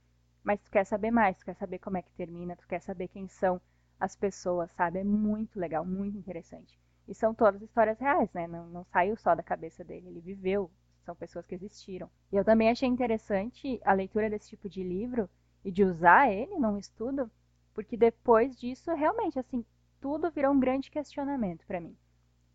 Mas 0.44 0.60
tu 0.62 0.72
quer 0.72 0.86
saber 0.86 1.12
mais, 1.12 1.38
tu 1.38 1.46
quer 1.46 1.56
saber 1.56 1.80
como 1.80 1.98
é 1.98 2.02
que 2.02 2.12
termina, 2.14 2.56
tu 2.56 2.68
quer 2.68 2.82
saber 2.82 3.08
quem 3.10 3.28
são 3.28 3.62
as 4.00 4.16
pessoas, 4.16 4.72
sabe? 4.72 5.00
É 5.00 5.04
muito 5.04 5.60
legal, 5.60 5.86
muito 5.86 6.18
interessante. 6.18 6.80
E 7.08 7.14
são 7.14 7.34
todas 7.34 7.62
histórias 7.62 8.00
reais, 8.00 8.32
né? 8.34 8.48
Não, 8.48 8.68
não 8.68 8.84
saiu 8.86 9.16
só 9.18 9.36
da 9.36 9.44
cabeça 9.44 9.84
dele, 9.84 10.08
ele 10.08 10.22
viveu, 10.22 10.72
são 11.10 11.16
pessoas 11.16 11.48
que 11.48 11.56
existiram. 11.56 12.10
E 12.32 12.36
eu 12.36 12.46
também 12.46 12.70
achei 12.70 12.88
interessante 12.88 13.82
a 13.84 13.94
leitura 13.94 14.30
desse 14.30 14.50
tipo 14.50 14.70
de 14.70 14.84
livro 14.84 15.28
e 15.66 15.72
de 15.72 15.84
usar 15.84 16.32
ele 16.32 16.56
num 16.60 16.78
estudo, 16.78 17.30
porque 17.74 17.98
depois 17.98 18.56
disso, 18.56 18.94
realmente, 18.94 19.40
assim, 19.40 19.66
tudo 20.00 20.30
virou 20.30 20.54
um 20.54 20.60
grande 20.60 20.92
questionamento 20.92 21.66
para 21.66 21.82
mim. 21.82 21.98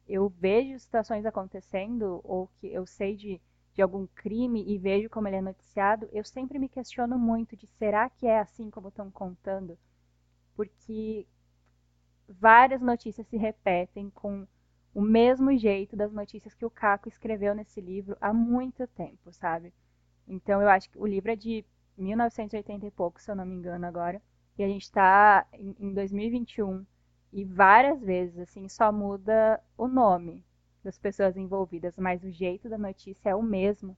Eu 0.07 0.29
vejo 0.29 0.79
situações 0.79 1.27
acontecendo 1.27 2.21
ou 2.23 2.49
que 2.61 2.69
eu 2.69 2.87
sei 2.87 3.17
de, 3.17 3.41
de 3.75 3.83
algum 3.83 4.07
crime 4.07 4.65
e 4.65 4.79
vejo 4.79 5.11
como 5.11 5.27
ele 5.27 5.37
é 5.37 5.43
noticiado, 5.43 6.09
eu 6.13 6.25
sempre 6.25 6.59
me 6.59 6.69
questiono 6.69 7.19
muito 7.19 7.57
de 7.57 7.67
será 7.67 8.09
que 8.09 8.27
é 8.27 8.39
assim 8.39 8.71
como 8.71 8.89
estão 8.89 9.11
contando? 9.11 9.77
Porque 10.55 11.27
várias 12.29 12.81
notícias 12.81 13.27
se 13.27 13.37
repetem 13.37 14.11
com 14.11 14.47
o 14.95 15.03
mesmo 15.03 15.57
jeito 15.57 15.97
das 15.97 16.13
notícias 16.13 16.55
que 16.55 16.65
o 16.65 16.71
Caco 16.71 17.09
escreveu 17.09 17.55
nesse 17.55 17.81
livro 17.81 18.17
há 18.21 18.33
muito 18.33 18.87
tempo, 18.87 19.33
sabe? 19.33 19.75
Então 20.27 20.63
eu 20.63 20.69
acho 20.69 20.89
que 20.89 20.99
o 20.99 21.07
livro 21.07 21.33
é 21.33 21.37
de 21.37 21.65
1980 21.99 22.87
e 22.87 22.91
pouco, 22.91 23.21
se 23.21 23.31
eu 23.31 23.35
não 23.35 23.45
me 23.45 23.57
engano 23.57 23.85
agora, 23.87 24.23
e 24.57 24.63
a 24.63 24.69
gente 24.69 24.83
está 24.83 25.47
em, 25.53 25.75
em 25.81 25.93
2021 25.93 26.87
e 27.33 27.45
várias 27.45 28.01
vezes, 28.01 28.39
assim, 28.39 28.69
só 28.69 28.93
muda 28.93 29.61
o 29.77 29.89
nome 29.89 30.45
das 30.85 30.97
pessoas 30.97 31.37
envolvidas, 31.37 31.97
mas 31.97 32.23
o 32.23 32.31
jeito 32.31 32.69
da 32.69 32.79
notícia 32.79 33.31
é 33.31 33.35
o 33.35 33.43
mesmo. 33.43 33.97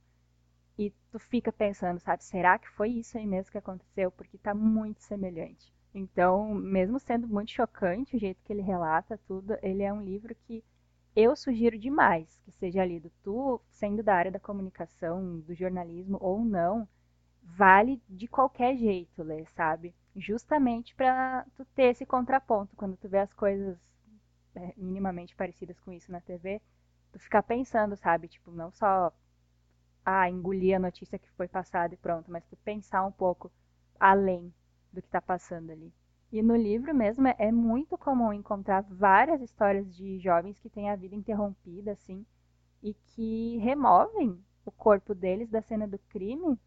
E 0.79 0.91
tu 1.11 1.19
fica 1.19 1.53
pensando, 1.53 1.99
sabe, 2.01 2.25
será 2.25 2.59
que 2.59 2.69
foi 2.71 2.91
isso 2.91 3.19
aí 3.19 3.27
mesmo 3.27 3.51
que 3.51 3.59
aconteceu? 3.59 4.11
Porque 4.11 4.39
tá 4.39 4.55
muito 4.55 5.03
semelhante. 5.03 5.71
Então, 5.93 6.55
mesmo 6.55 6.99
sendo 6.99 7.27
muito 7.29 7.51
chocante 7.51 8.17
o 8.17 8.19
jeito 8.19 8.43
que 8.43 8.53
ele 8.53 8.63
relata 8.63 9.19
tudo, 9.27 9.59
ele 9.63 9.83
é 9.83 9.93
um 9.93 10.03
livro 10.03 10.35
que 10.47 10.63
eu 11.17 11.35
sugiro 11.35 11.79
demais 11.79 12.39
que 12.45 12.53
seja 12.53 12.85
lido. 12.85 13.11
Tu, 13.23 13.61
sendo 13.71 14.03
da 14.03 14.15
área 14.15 14.31
da 14.31 14.39
comunicação, 14.39 15.41
do 15.41 15.55
jornalismo 15.55 16.19
ou 16.21 16.45
não, 16.45 16.87
vale 17.43 18.01
de 18.09 18.29
qualquer 18.29 18.77
jeito 18.77 19.23
ler, 19.23 19.49
sabe? 19.55 19.95
justamente 20.17 20.95
para 20.95 21.45
tu 21.55 21.65
ter 21.67 21.91
esse 21.91 22.07
contraponto 22.07 22.75
quando 22.75 22.97
tu 22.97 23.09
vê 23.09 23.19
as 23.19 23.33
coisas 23.35 23.79
é, 24.55 24.73
minimamente 24.77 25.37
parecidas 25.37 25.79
com 25.81 25.93
isso 25.93 26.11
na 26.11 26.21
TV, 26.21 26.61
tu 27.13 27.19
ficar 27.19 27.43
pensando, 27.43 27.97
sabe, 27.97 28.29
tipo, 28.29 28.51
não 28.51 28.71
só 28.71 29.13
ah, 30.05 30.29
engolir 30.31 30.77
a 30.77 30.81
notícia 30.81 31.19
que 31.19 31.31
foi 31.33 31.47
passada 31.47 31.93
e 31.93 31.99
pronto, 31.99 32.31
mas 32.31 32.47
tu 32.47 32.57
pensar 32.57 33.05
um 33.05 33.13
pouco 33.13 33.53
além 34.01 34.53
do 34.93 35.03
que 35.03 35.09
está 35.09 35.21
passando 35.21 35.71
ali. 35.71 35.93
E 36.37 36.43
no 36.43 36.55
livro 36.55 36.95
mesmo 36.95 37.27
é, 37.39 37.51
muito 37.51 37.97
comum 37.97 38.31
encontrar 38.31 38.83
várias 38.83 39.41
histórias 39.41 39.97
de 39.97 40.19
jovens 40.19 40.59
que 40.59 40.69
têm 40.69 40.91
a 40.91 40.95
vida 40.95 41.15
interrompida, 41.15 41.93
assim, 41.93 42.27
e 42.83 42.93
que 42.93 43.57
removem 43.57 44.39
o 44.63 44.71
corpo 44.71 45.15
deles 45.15 45.49
da 45.49 45.63
cena 45.63 45.89
do 45.89 45.99
crime 46.11 46.59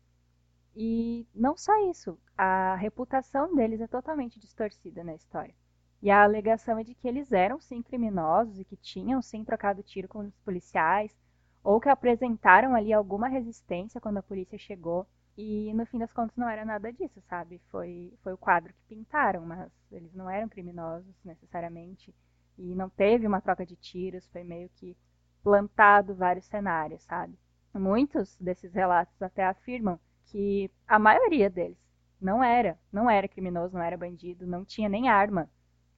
e 0.76 1.28
não 1.36 1.56
só 1.56 1.72
isso, 1.88 2.18
a 2.36 2.74
reputação 2.78 3.54
deles 3.54 3.80
é 3.80 3.86
totalmente 3.86 4.40
distorcida 4.40 5.04
na 5.04 5.14
história. 5.14 5.54
E 6.02 6.10
a 6.10 6.24
alegação 6.24 6.80
é 6.80 6.84
de 6.84 6.96
que 6.96 7.08
eles 7.08 7.32
eram 7.32 7.62
sim 7.62 7.84
criminosos 7.84 8.58
e 8.60 8.66
que 8.66 8.76
tinham 8.76 9.22
sim 9.22 9.44
trocado 9.44 9.84
tiro 9.84 10.08
com 10.08 10.22
os 10.22 10.40
policiais, 10.40 11.16
ou 11.64 11.80
que 11.80 11.90
apresentaram 11.90 12.74
ali 12.74 12.92
alguma 12.92 13.28
resistência 13.28 14.02
quando 14.02 14.18
a 14.18 14.24
polícia 14.24 14.58
chegou. 14.58 15.06
E 15.42 15.74
no 15.74 15.86
fim 15.86 15.98
das 16.00 16.12
contas 16.14 16.36
não 16.38 16.50
era 16.50 16.66
nada 16.66 16.92
disso, 16.94 17.22
sabe? 17.30 17.62
Foi, 17.72 18.14
foi 18.24 18.34
o 18.34 18.38
quadro 18.38 18.74
que 18.74 18.96
pintaram, 18.96 19.46
mas 19.46 19.72
eles 19.92 20.14
não 20.14 20.30
eram 20.30 20.50
criminosos 20.50 21.16
necessariamente. 21.24 22.14
E 22.58 22.76
não 22.76 22.90
teve 22.90 23.26
uma 23.26 23.42
troca 23.42 23.66
de 23.66 23.76
tiros, 23.76 24.28
foi 24.28 24.44
meio 24.44 24.70
que 24.76 24.98
plantado 25.44 26.14
vários 26.16 26.46
cenários, 26.46 27.02
sabe? 27.04 27.38
Muitos 27.74 28.36
desses 28.38 28.74
relatos 28.74 29.22
até 29.22 29.46
afirmam 29.46 30.00
que 30.26 30.70
a 30.88 31.00
maioria 31.00 31.50
deles 31.50 31.78
Não 32.22 32.44
era, 32.44 32.78
não 32.92 33.10
era 33.10 33.28
criminoso, 33.28 33.76
não 33.76 33.84
era 33.84 33.98
bandido, 33.98 34.46
não 34.46 34.66
tinha 34.66 34.90
nem 34.90 35.08
arma, 35.10 35.50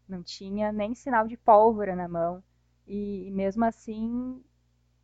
não 0.08 0.24
tinha 0.24 0.72
nem 0.72 0.96
sinal 0.96 1.28
de 1.28 1.38
pólvora 1.38 1.96
na 1.96 2.08
mão. 2.08 2.44
E 2.88 3.32
mesmo 3.32 3.66
assim, 3.66 4.44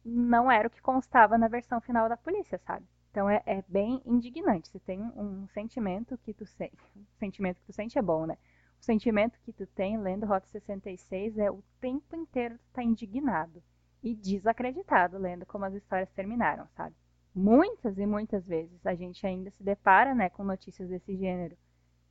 não 0.05 0.51
era 0.51 0.67
o 0.67 0.71
que 0.71 0.81
constava 0.81 1.37
na 1.37 1.47
versão 1.47 1.81
final 1.81 2.09
da 2.09 2.17
polícia, 2.17 2.59
sabe? 2.59 2.85
Então 3.11 3.29
é, 3.29 3.41
é 3.45 3.63
bem 3.67 4.01
indignante. 4.05 4.69
Você 4.69 4.79
tem 4.79 5.01
um 5.01 5.47
sentimento 5.47 6.17
que 6.19 6.33
tu 6.33 6.45
sente. 6.45 6.77
Sentimento 7.19 7.59
que 7.59 7.65
tu 7.67 7.73
sente 7.73 7.97
é 7.97 8.01
bom, 8.01 8.25
né? 8.25 8.37
O 8.79 8.83
sentimento 8.83 9.39
que 9.41 9.51
tu 9.51 9.65
tem 9.65 9.97
lendo 9.97 10.25
Rota 10.25 10.47
66 10.47 11.37
é 11.37 11.49
o 11.51 11.63
tempo 11.81 12.15
inteiro 12.15 12.57
tu 12.57 12.73
tá 12.73 12.83
indignado 12.83 13.61
e 14.03 14.13
desacreditado 14.13 15.17
lendo 15.17 15.45
como 15.45 15.65
as 15.65 15.73
histórias 15.73 16.11
terminaram, 16.11 16.67
sabe? 16.75 16.95
Muitas 17.33 17.97
e 17.97 18.05
muitas 18.05 18.45
vezes 18.45 18.85
a 18.85 18.95
gente 18.95 19.25
ainda 19.25 19.51
se 19.51 19.63
depara, 19.63 20.15
né, 20.15 20.29
com 20.29 20.43
notícias 20.43 20.89
desse 20.89 21.15
gênero, 21.15 21.57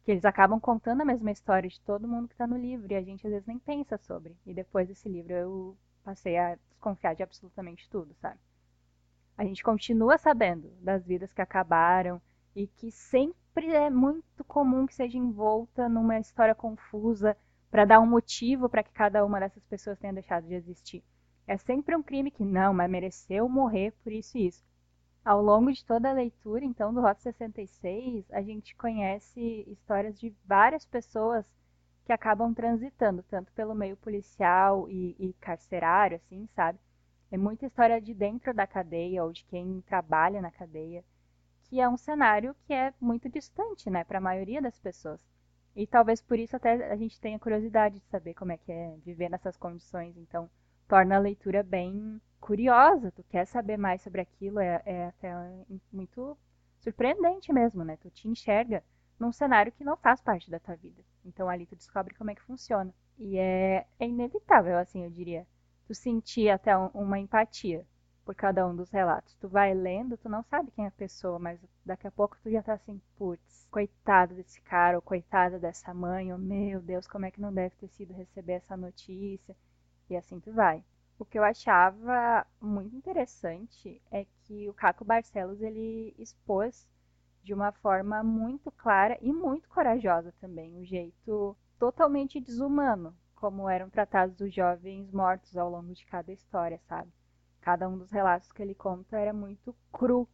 que 0.05 0.11
eles 0.13 0.25
acabam 0.25 0.61
contando 0.61 1.01
a 1.01 1.05
mesma 1.05 1.31
história 1.31 1.69
de 1.69 1.81
todo 1.81 2.07
mundo 2.07 2.29
que 2.29 2.35
está 2.35 2.47
no 2.47 2.57
livro 2.57 2.93
e 2.93 2.97
a 2.97 3.03
gente 3.03 3.27
às 3.27 3.33
vezes 3.33 3.47
nem 3.47 3.59
pensa 3.59 3.97
sobre. 3.99 4.37
E 4.47 4.55
depois 4.55 4.89
desse 4.89 5.09
livro 5.09 5.33
eu 5.33 5.77
passei 6.05 6.37
a 6.37 6.55
desconfiar 6.71 7.15
de 7.15 7.23
absolutamente 7.23 7.89
tudo, 7.91 8.15
sabe? 8.15 8.39
A 9.37 9.45
gente 9.45 9.63
continua 9.63 10.17
sabendo 10.17 10.71
das 10.81 11.05
vidas 11.05 11.33
que 11.33 11.43
acabaram 11.43 12.21
e 12.55 12.67
que 12.67 12.91
sempre 12.91 13.73
é 13.73 13.91
muito 13.91 14.43
comum 14.45 14.87
que 14.87 14.95
seja 14.95 15.19
envolta 15.19 15.89
numa 15.89 16.19
história 16.19 16.55
confusa 16.55 17.37
para 17.71 17.85
dar 17.85 18.01
um 18.01 18.07
motivo 18.07 18.69
para 18.69 18.83
que 18.83 18.93
cada 18.93 19.25
uma 19.25 19.39
dessas 19.39 19.63
pessoas 19.65 19.99
tenha 19.99 20.13
deixado 20.13 20.47
de 20.47 20.55
existir. 20.55 21.05
É 21.47 21.57
sempre 21.59 21.95
um 21.95 22.03
crime 22.03 22.31
que 22.31 22.45
não, 22.45 22.73
mas 22.73 22.91
mereceu 22.91 23.49
morrer 23.49 23.93
por 24.03 24.11
isso 24.11 24.39
e 24.39 24.47
isso. 24.47 24.65
Ao 25.23 25.43
longo 25.43 25.71
de 25.71 25.85
toda 25.85 26.09
a 26.09 26.15
leitura, 26.15 26.65
então, 26.65 26.95
do 26.95 27.01
Rota 27.01 27.21
66, 27.21 28.31
a 28.31 28.41
gente 28.41 28.75
conhece 28.77 29.65
histórias 29.69 30.19
de 30.19 30.35
várias 30.45 30.87
pessoas 30.87 31.45
que 32.05 32.13
acabam 32.13 32.55
transitando, 32.55 33.23
tanto 33.25 33.53
pelo 33.53 33.75
meio 33.75 33.97
policial 33.97 34.89
e, 34.89 35.17
e 35.19 35.33
carcerário, 35.35 36.17
assim, 36.17 36.49
sabe? 36.55 36.79
É 37.31 37.37
muita 37.37 37.67
história 37.67 38.01
de 38.01 38.15
dentro 38.15 38.55
da 38.55 38.67
cadeia 38.67 39.25
ou 39.25 39.33
de 39.33 39.45
quem 39.45 39.81
trabalha 39.83 40.41
na 40.41 40.51
cadeia, 40.51 41.05
que 41.65 41.81
é 41.81 41.89
um 41.89 41.97
cenário 41.97 42.55
que 42.65 42.73
é 42.73 42.95
muito 43.01 43.29
distante, 43.29 43.91
né, 43.91 44.05
para 44.05 44.19
a 44.19 44.21
maioria 44.21 44.63
das 44.63 44.79
pessoas. 44.79 45.21
E 45.75 45.87
talvez 45.87 46.23
por 46.23 46.39
isso 46.39 46.57
até 46.57 46.91
a 46.91 46.97
gente 46.97 47.21
tenha 47.21 47.39
curiosidade 47.39 47.99
de 48.01 48.07
saber 48.07 48.35
como 48.35 48.53
é 48.53 48.57
que 48.57 48.73
é 48.73 48.97
viver 49.05 49.29
nessas 49.29 49.57
condições. 49.57 50.17
Então, 50.17 50.49
torna 50.89 51.17
a 51.17 51.19
leitura 51.21 51.63
bem 51.63 52.21
curiosa. 52.41 53.13
Tu 53.13 53.23
quer 53.25 53.45
saber 53.47 53.77
mais 53.77 54.01
sobre 54.01 54.23
aquilo, 54.23 54.59
é, 54.59 54.81
é 54.87 55.07
até 55.07 55.35
muito 55.93 56.39
surpreendente 56.79 57.53
mesmo, 57.53 57.85
né? 57.85 57.99
Tu 57.99 58.11
te 58.11 58.29
enxerga 58.29 58.83
num 59.19 59.33
cenário 59.33 59.73
que 59.73 59.85
não 59.85 59.97
faz 59.97 60.21
parte 60.21 60.51
da 60.51 60.59
tua 60.59 60.77
vida. 60.77 61.03
Então 61.25 61.49
ali 61.49 61.67
tu 61.67 61.77
descobre 61.77 62.15
como 62.15 62.31
é 62.31 62.35
que 62.35 62.43
funciona. 62.43 62.95
E 63.19 63.37
é, 63.39 63.87
é 63.99 64.07
inevitável, 64.07 64.79
assim, 64.79 65.05
eu 65.05 65.11
diria 65.11 65.47
tu 65.87 65.95
sentir 65.95 66.51
até 66.51 66.77
um, 66.77 66.87
uma 66.89 67.19
empatia 67.19 67.87
por 68.25 68.35
cada 68.35 68.67
um 68.67 68.75
dos 68.75 68.91
relatos. 68.91 69.35
Tu 69.37 69.49
vai 69.49 69.73
lendo, 69.73 70.17
tu 70.17 70.29
não 70.29 70.43
sabe 70.43 70.73
quem 70.73 70.85
é 70.85 70.89
a 70.89 70.93
pessoa, 70.93 71.39
mas 71.39 71.61
daqui 71.85 72.07
a 72.09 72.11
pouco 72.11 72.37
tu 72.43 72.51
já 72.51 72.61
tá 72.63 72.75
assim, 72.75 73.01
putz, 73.17 73.67
coitado 73.71 74.35
desse 74.35 74.61
cara, 74.63 74.97
ou 74.97 75.03
coitada 75.03 75.59
dessa 75.59 75.95
mãe, 75.95 76.33
ou 76.33 76.39
meu 76.39 76.81
Deus, 76.81 77.07
como 77.07 77.25
é 77.25 77.31
que 77.31 77.41
não 77.41 77.53
deve 77.53 77.77
ter 77.77 77.89
sido 77.89 78.13
receber 78.13 78.55
essa 78.55 78.77
notícia? 78.77 79.57
E 80.11 80.17
assim 80.17 80.41
tu 80.41 80.53
vai. 80.53 80.85
O 81.19 81.25
que 81.25 81.39
eu 81.39 81.45
achava 81.45 82.47
muito 82.61 82.95
interessante 82.95 84.03
é 84.11 84.27
que 84.43 84.69
o 84.69 84.75
Caco 84.75 85.05
Barcelos 85.05 85.63
ele 85.63 86.15
expôs 86.19 86.87
de 87.43 87.55
uma 87.55 87.71
forma 87.71 88.25
muito 88.25 88.73
clara 88.73 89.17
e 89.23 89.33
muito 89.33 89.69
corajosa 89.69 90.35
também, 90.41 90.77
um 90.77 90.85
jeito 90.85 91.57
totalmente 91.79 92.41
desumano 92.41 93.15
como 93.37 93.69
eram 93.69 93.89
tratados 93.89 94.41
os 94.41 94.53
jovens 94.53 95.13
mortos 95.13 95.57
ao 95.57 95.71
longo 95.71 95.95
de 95.95 96.05
cada 96.07 96.33
história, 96.33 96.81
sabe? 96.89 97.13
Cada 97.61 97.89
um 97.89 97.99
dos 97.99 98.11
relatos 98.11 98.51
que 98.51 98.63
ele 98.63 98.75
conta 98.75 99.19
era 99.19 99.33
muito 99.33 99.77
cru, 99.93 100.29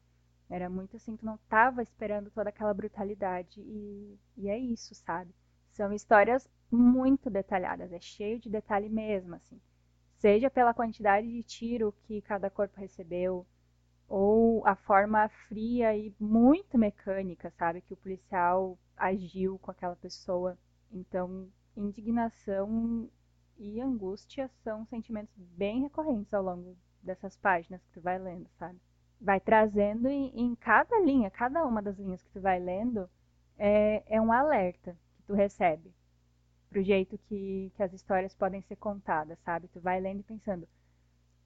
era 0.48 0.70
muito 0.70 0.96
assim, 0.96 1.16
tu 1.16 1.26
não 1.26 1.36
tava 1.48 1.82
esperando 1.82 2.30
toda 2.30 2.48
aquela 2.48 2.72
brutalidade 2.72 3.60
e, 3.60 4.18
e 4.36 4.48
é 4.48 4.58
isso, 4.58 4.94
sabe? 4.94 5.34
São 5.72 5.92
histórias 5.92 6.48
muito 6.70 7.28
detalhadas, 7.28 7.92
é 7.92 8.00
cheio 8.00 8.38
de 8.38 8.48
detalhe 8.48 8.88
mesmo, 8.88 9.34
assim. 9.34 9.60
Seja 10.16 10.50
pela 10.50 10.74
quantidade 10.74 11.26
de 11.26 11.42
tiro 11.42 11.92
que 12.04 12.22
cada 12.22 12.48
corpo 12.48 12.78
recebeu, 12.78 13.46
ou 14.08 14.66
a 14.66 14.76
forma 14.76 15.28
fria 15.48 15.96
e 15.96 16.14
muito 16.20 16.76
mecânica, 16.78 17.50
sabe, 17.58 17.80
que 17.80 17.94
o 17.94 17.96
policial 17.96 18.78
agiu 18.96 19.58
com 19.58 19.70
aquela 19.70 19.96
pessoa. 19.96 20.56
Então, 20.92 21.48
indignação 21.76 23.08
e 23.58 23.80
angústia 23.80 24.48
são 24.62 24.84
sentimentos 24.86 25.34
bem 25.36 25.82
recorrentes 25.82 26.32
ao 26.34 26.42
longo 26.42 26.76
dessas 27.02 27.36
páginas 27.36 27.82
que 27.84 27.92
tu 27.92 28.00
vai 28.00 28.18
lendo, 28.18 28.48
sabe? 28.58 28.78
Vai 29.20 29.40
trazendo 29.40 30.08
em, 30.08 30.32
em 30.34 30.54
cada 30.54 31.00
linha, 31.00 31.30
cada 31.30 31.64
uma 31.64 31.80
das 31.80 31.98
linhas 31.98 32.22
que 32.22 32.30
tu 32.30 32.40
vai 32.40 32.58
lendo 32.58 33.08
é, 33.56 34.02
é 34.06 34.20
um 34.20 34.32
alerta 34.32 34.96
que 35.16 35.22
tu 35.22 35.34
recebe 35.34 35.94
pro 36.68 36.82
jeito 36.82 37.18
que, 37.18 37.70
que 37.76 37.82
as 37.82 37.92
histórias 37.92 38.34
podem 38.34 38.62
ser 38.62 38.76
contadas, 38.76 39.38
sabe? 39.40 39.68
Tu 39.68 39.80
vai 39.80 40.00
lendo 40.00 40.20
e 40.20 40.24
pensando, 40.24 40.66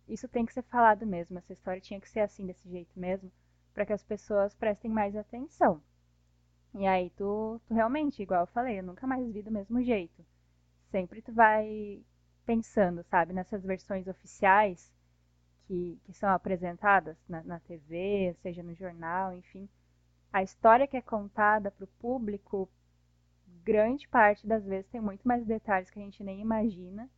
isso 0.08 0.28
tem 0.28 0.46
que 0.46 0.52
ser 0.52 0.62
falado 0.62 1.04
mesmo, 1.04 1.36
essa 1.36 1.52
história 1.52 1.80
tinha 1.80 2.00
que 2.00 2.08
ser 2.08 2.20
assim, 2.20 2.46
desse 2.46 2.68
jeito 2.70 2.98
mesmo, 2.98 3.30
para 3.74 3.84
que 3.84 3.92
as 3.92 4.04
pessoas 4.04 4.54
prestem 4.54 4.90
mais 4.90 5.16
atenção. 5.16 5.82
E 6.76 6.86
aí 6.86 7.08
tu, 7.16 7.58
tu 7.66 7.72
realmente, 7.72 8.22
igual 8.22 8.42
eu 8.42 8.46
falei, 8.48 8.78
eu 8.78 8.82
nunca 8.82 9.06
mais 9.06 9.26
vi 9.32 9.42
do 9.42 9.50
mesmo 9.50 9.82
jeito. 9.82 10.24
Sempre 10.90 11.22
tu 11.22 11.32
vai 11.32 12.02
pensando, 12.44 13.02
sabe, 13.04 13.32
nessas 13.32 13.64
versões 13.64 14.06
oficiais 14.06 14.92
que, 15.66 15.98
que 16.04 16.12
são 16.12 16.28
apresentadas 16.28 17.16
na, 17.26 17.42
na 17.42 17.60
TV, 17.60 18.36
seja 18.42 18.62
no 18.62 18.74
jornal, 18.74 19.32
enfim. 19.32 19.66
A 20.30 20.42
história 20.42 20.86
que 20.86 20.98
é 20.98 21.00
contada 21.00 21.70
para 21.70 21.84
o 21.84 21.88
público, 21.98 22.68
grande 23.64 24.06
parte 24.08 24.46
das 24.46 24.62
vezes 24.66 24.90
tem 24.90 25.00
muito 25.00 25.26
mais 25.26 25.46
detalhes 25.46 25.90
que 25.90 25.98
a 25.98 26.02
gente 26.02 26.22
nem 26.22 26.40
imagina 26.40 27.08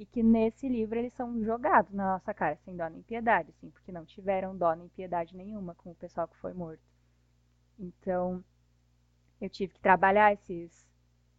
e 0.00 0.04
que 0.04 0.20
nesse 0.20 0.68
livro 0.68 0.98
eles 0.98 1.12
são 1.14 1.44
jogados 1.44 1.92
na 1.92 2.14
nossa 2.14 2.34
cara, 2.34 2.56
sem 2.64 2.76
dó 2.76 2.88
nem 2.88 3.02
piedade, 3.02 3.50
assim, 3.50 3.70
porque 3.70 3.92
não 3.92 4.04
tiveram 4.04 4.56
dó 4.56 4.74
nem 4.74 4.88
piedade 4.88 5.36
nenhuma 5.36 5.76
com 5.76 5.92
o 5.92 5.94
pessoal 5.94 6.26
que 6.26 6.36
foi 6.38 6.52
morto. 6.52 6.82
Então, 7.78 8.44
eu 9.40 9.48
tive 9.50 9.74
que 9.74 9.80
trabalhar 9.80 10.32
esses 10.32 10.86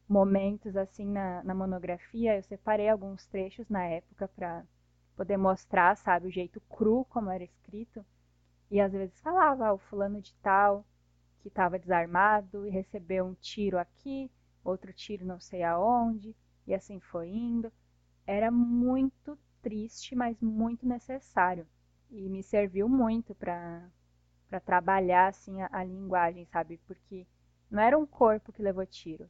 momentos 0.08 0.76
assim 0.78 1.06
na, 1.06 1.44
na 1.44 1.54
monografia. 1.54 2.38
Eu 2.38 2.44
separei 2.44 2.90
alguns 2.90 3.26
trechos 3.26 3.68
na 3.70 3.84
época 3.86 4.28
para 4.28 4.64
poder 5.16 5.38
mostrar, 5.38 5.96
sabe, 5.98 6.28
o 6.28 6.32
jeito 6.32 6.62
cru 6.70 7.06
como 7.10 7.30
era 7.32 7.44
escrito. 7.44 8.06
E 8.70 8.80
às 8.80 8.92
vezes 8.92 9.20
falava, 9.22 9.68
ah, 9.68 9.74
o 9.74 9.78
fulano 9.78 10.22
de 10.22 10.34
tal 10.36 10.86
que 11.40 11.48
estava 11.48 11.80
desarmado 11.80 12.68
e 12.68 12.70
recebeu 12.70 13.26
um 13.26 13.34
tiro 13.36 13.78
aqui, 13.78 14.30
outro 14.64 14.92
tiro 14.94 15.26
não 15.26 15.40
sei 15.40 15.64
aonde, 15.64 16.36
e 16.66 16.74
assim 16.74 17.00
foi 17.00 17.30
indo. 17.30 17.72
Era 18.26 18.52
muito 18.52 19.38
triste, 19.62 20.16
mas 20.16 20.40
muito 20.42 20.86
necessário. 20.88 21.66
E 22.10 22.30
me 22.30 22.44
serviu 22.44 22.88
muito 22.90 23.34
para 23.36 23.90
trabalhar 24.66 25.28
assim 25.28 25.62
a, 25.62 25.70
a 25.72 25.84
linguagem, 25.84 26.46
sabe? 26.46 26.80
Porque 26.88 27.26
não 27.70 27.82
era 27.82 27.98
um 27.98 28.06
corpo 28.06 28.52
que 28.52 28.62
levou 28.62 28.86
tiro. 28.86 29.30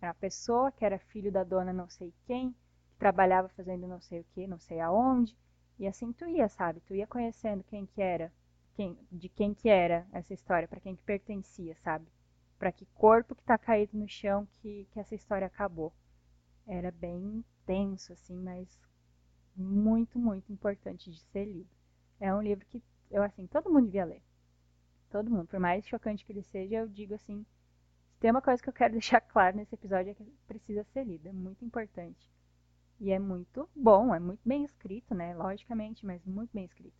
Era 0.00 0.08
uma 0.08 0.14
pessoa 0.14 0.72
que 0.72 0.84
era 0.84 0.98
filho 0.98 1.30
da 1.30 1.44
dona 1.44 1.72
não 1.72 1.88
sei 1.88 2.12
quem, 2.26 2.52
que 2.52 2.96
trabalhava 2.98 3.48
fazendo 3.50 3.86
não 3.86 4.00
sei 4.00 4.20
o 4.20 4.24
que, 4.34 4.46
não 4.46 4.58
sei 4.58 4.80
aonde. 4.80 5.36
E 5.78 5.86
assim 5.86 6.12
tu 6.12 6.26
ia, 6.26 6.48
sabe? 6.48 6.80
Tu 6.80 6.94
ia 6.94 7.06
conhecendo 7.06 7.64
quem 7.64 7.86
que 7.86 8.00
era, 8.00 8.32
quem, 8.74 8.98
de 9.10 9.28
quem 9.28 9.54
que 9.54 9.68
era 9.68 10.06
essa 10.12 10.32
história, 10.32 10.68
para 10.68 10.80
quem 10.80 10.96
que 10.96 11.02
pertencia, 11.02 11.74
sabe? 11.76 12.06
Para 12.58 12.72
que 12.72 12.86
corpo 12.94 13.34
que 13.34 13.42
tá 13.42 13.58
caído 13.58 13.96
no 13.98 14.08
chão 14.08 14.46
que, 14.60 14.86
que 14.92 15.00
essa 15.00 15.14
história 15.14 15.46
acabou. 15.46 15.92
Era 16.66 16.90
bem 16.90 17.44
tenso, 17.66 18.12
assim, 18.12 18.38
mas 18.38 18.78
muito, 19.56 20.18
muito 20.18 20.52
importante 20.52 21.10
de 21.10 21.20
ser 21.20 21.44
lido. 21.44 21.70
É 22.20 22.34
um 22.34 22.42
livro 22.42 22.64
que 22.66 22.82
eu, 23.10 23.22
assim, 23.22 23.46
todo 23.46 23.70
mundo 23.70 23.86
devia 23.86 24.04
ler. 24.04 24.22
Todo 25.10 25.30
mundo, 25.30 25.46
por 25.46 25.60
mais 25.60 25.86
chocante 25.86 26.24
que 26.24 26.32
ele 26.32 26.42
seja, 26.42 26.76
eu 26.76 26.88
digo 26.88 27.14
assim, 27.14 27.44
tem 28.24 28.30
uma 28.30 28.40
coisa 28.40 28.62
que 28.62 28.68
eu 28.70 28.72
quero 28.72 28.94
deixar 28.94 29.20
claro 29.20 29.54
nesse 29.54 29.74
episódio 29.74 30.12
é 30.12 30.14
que 30.14 30.24
precisa 30.46 30.82
ser 30.84 31.04
lida, 31.04 31.28
é 31.28 31.32
muito 31.32 31.62
importante. 31.62 32.32
E 32.98 33.12
é 33.12 33.18
muito 33.18 33.68
bom, 33.76 34.14
é 34.14 34.18
muito 34.18 34.40
bem 34.42 34.64
escrito, 34.64 35.14
né? 35.14 35.34
Logicamente, 35.34 36.06
mas 36.06 36.24
muito 36.24 36.50
bem 36.54 36.64
escrito. 36.64 36.96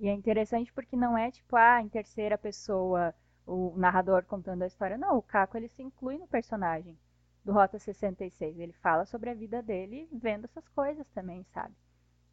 E 0.00 0.08
é 0.08 0.12
interessante 0.12 0.72
porque 0.72 0.96
não 0.96 1.16
é 1.16 1.30
tipo, 1.30 1.54
ah, 1.54 1.80
em 1.80 1.88
terceira 1.88 2.36
pessoa, 2.36 3.14
o 3.46 3.74
narrador 3.76 4.24
contando 4.24 4.62
a 4.62 4.66
história. 4.66 4.98
Não, 4.98 5.16
o 5.16 5.22
Caco 5.22 5.56
ele 5.56 5.68
se 5.68 5.84
inclui 5.84 6.18
no 6.18 6.26
personagem 6.26 6.98
do 7.44 7.52
Rota 7.52 7.78
66. 7.78 8.58
Ele 8.58 8.72
fala 8.72 9.04
sobre 9.04 9.30
a 9.30 9.34
vida 9.34 9.62
dele 9.62 10.08
vendo 10.12 10.46
essas 10.46 10.66
coisas 10.70 11.06
também, 11.10 11.44
sabe? 11.54 11.76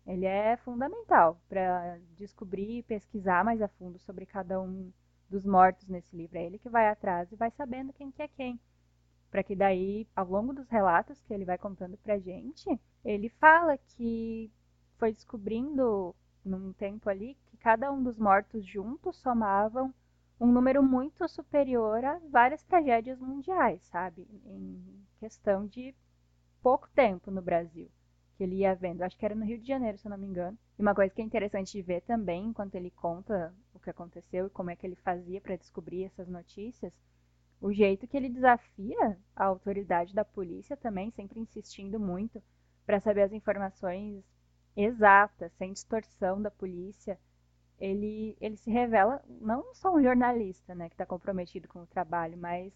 Ele 0.08 0.26
é 0.26 0.58
fundamental 0.58 1.40
para 1.48 2.00
descobrir 2.18 2.80
e 2.80 2.84
pesquisar 2.84 3.46
mais 3.46 3.62
a 3.62 3.68
fundo 3.68 4.00
sobre 4.00 4.26
cada 4.26 4.60
um 4.60 4.92
dos 5.32 5.46
mortos 5.46 5.88
nesse 5.88 6.16
livro. 6.16 6.38
É 6.38 6.46
ele 6.46 6.60
que 6.60 6.70
vai 6.70 6.90
atrás 6.90 7.32
e 7.32 7.36
vai 7.36 7.50
sabendo 7.52 7.94
quem 7.94 8.12
que 8.12 8.22
é 8.22 8.28
quem. 8.28 8.60
Para 9.32 9.44
que 9.44 9.56
daí, 9.56 10.06
ao 10.14 10.28
longo 10.28 10.54
dos 10.54 10.68
relatos 10.68 11.22
que 11.22 11.34
ele 11.34 11.46
vai 11.46 11.58
contando 11.58 11.98
pra 11.98 12.20
gente, 12.20 12.68
ele 13.04 13.30
fala 13.30 13.78
que 13.78 14.52
foi 14.98 15.14
descobrindo 15.14 16.14
num 16.44 16.74
tempo 16.74 17.10
ali 17.10 17.38
que 17.46 17.58
cada 17.58 17.92
um 17.92 18.04
dos 18.04 18.20
mortos 18.20 18.66
juntos 18.66 19.16
somavam 19.18 19.94
um 20.40 20.52
número 20.52 20.84
muito 20.84 21.28
superior 21.30 22.04
a 22.04 22.20
várias 22.30 22.64
tragédias 22.64 23.20
mundiais, 23.20 23.82
sabe? 23.84 24.28
Em 24.46 25.06
questão 25.20 25.66
de 25.66 25.96
pouco 26.62 26.90
tempo 26.90 27.32
no 27.32 27.42
Brasil 27.42 27.90
que 28.42 28.46
ele 28.46 28.56
ia 28.56 28.74
vendo. 28.74 29.04
Acho 29.04 29.16
que 29.16 29.24
era 29.24 29.36
no 29.36 29.46
Rio 29.46 29.60
de 29.60 29.68
Janeiro, 29.68 30.00
se 30.00 30.08
eu 30.08 30.10
não 30.10 30.18
me 30.18 30.26
engano. 30.26 30.58
E 30.80 30.82
uma 30.82 30.96
coisa 30.96 31.14
que 31.14 31.22
é 31.22 31.24
interessante 31.24 31.74
de 31.74 31.82
ver 31.84 32.02
também, 32.02 32.48
enquanto 32.48 32.74
ele 32.74 32.90
conta 32.90 33.54
o 33.72 33.80
que 33.80 33.92
aconteceu 33.92 34.48
e 34.48 34.50
como 34.50 34.72
é 34.72 34.76
que 34.76 34.84
ele 34.84 34.96
fazia 34.96 35.40
para 35.40 35.56
descobrir 35.56 36.06
essas 36.06 36.28
notícias, 36.28 36.92
o 37.62 37.72
jeito 37.72 38.08
que 38.08 38.18
ele 38.18 38.30
desafia 38.30 39.16
a 39.36 39.46
autoridade 39.46 40.16
da 40.16 40.26
polícia 40.26 40.76
também, 40.76 41.12
sempre 41.12 41.40
insistindo 41.40 42.00
muito 42.00 42.42
para 42.84 43.00
saber 43.00 43.22
as 43.22 43.32
informações 43.32 44.24
exatas, 44.76 45.54
sem 45.54 45.72
distorção 45.72 46.42
da 46.42 46.50
polícia. 46.50 47.20
Ele, 47.78 48.36
ele 48.42 48.58
se 48.58 48.72
revela 48.72 49.24
não 49.40 49.72
só 49.76 49.94
um 49.94 50.02
jornalista, 50.02 50.74
né, 50.74 50.90
que 50.90 50.96
está 50.96 51.06
comprometido 51.06 51.68
com 51.68 51.84
o 51.84 51.88
trabalho, 51.88 52.40
mas 52.40 52.74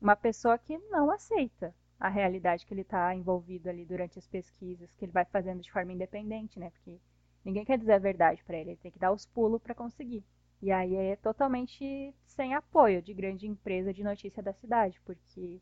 uma 0.00 0.14
pessoa 0.14 0.56
que 0.56 0.78
não 0.78 1.10
aceita 1.10 1.74
a 2.00 2.08
realidade 2.08 2.64
que 2.64 2.72
ele 2.72 2.80
está 2.80 3.14
envolvido 3.14 3.68
ali 3.68 3.84
durante 3.84 4.18
as 4.18 4.26
pesquisas, 4.26 4.94
que 4.94 5.04
ele 5.04 5.12
vai 5.12 5.26
fazendo 5.26 5.60
de 5.60 5.70
forma 5.70 5.92
independente, 5.92 6.58
né? 6.58 6.70
Porque 6.70 6.98
ninguém 7.44 7.62
quer 7.62 7.78
dizer 7.78 7.92
a 7.92 7.98
verdade 7.98 8.42
para 8.42 8.56
ele, 8.56 8.70
ele 8.70 8.78
tem 8.78 8.90
que 8.90 8.98
dar 8.98 9.12
os 9.12 9.26
pulos 9.26 9.60
para 9.60 9.74
conseguir. 9.74 10.24
E 10.62 10.72
aí 10.72 10.94
é 10.96 11.16
totalmente 11.16 12.14
sem 12.24 12.54
apoio 12.54 13.02
de 13.02 13.12
grande 13.12 13.46
empresa 13.46 13.92
de 13.92 14.02
notícia 14.02 14.42
da 14.42 14.54
cidade, 14.54 14.98
porque 15.04 15.60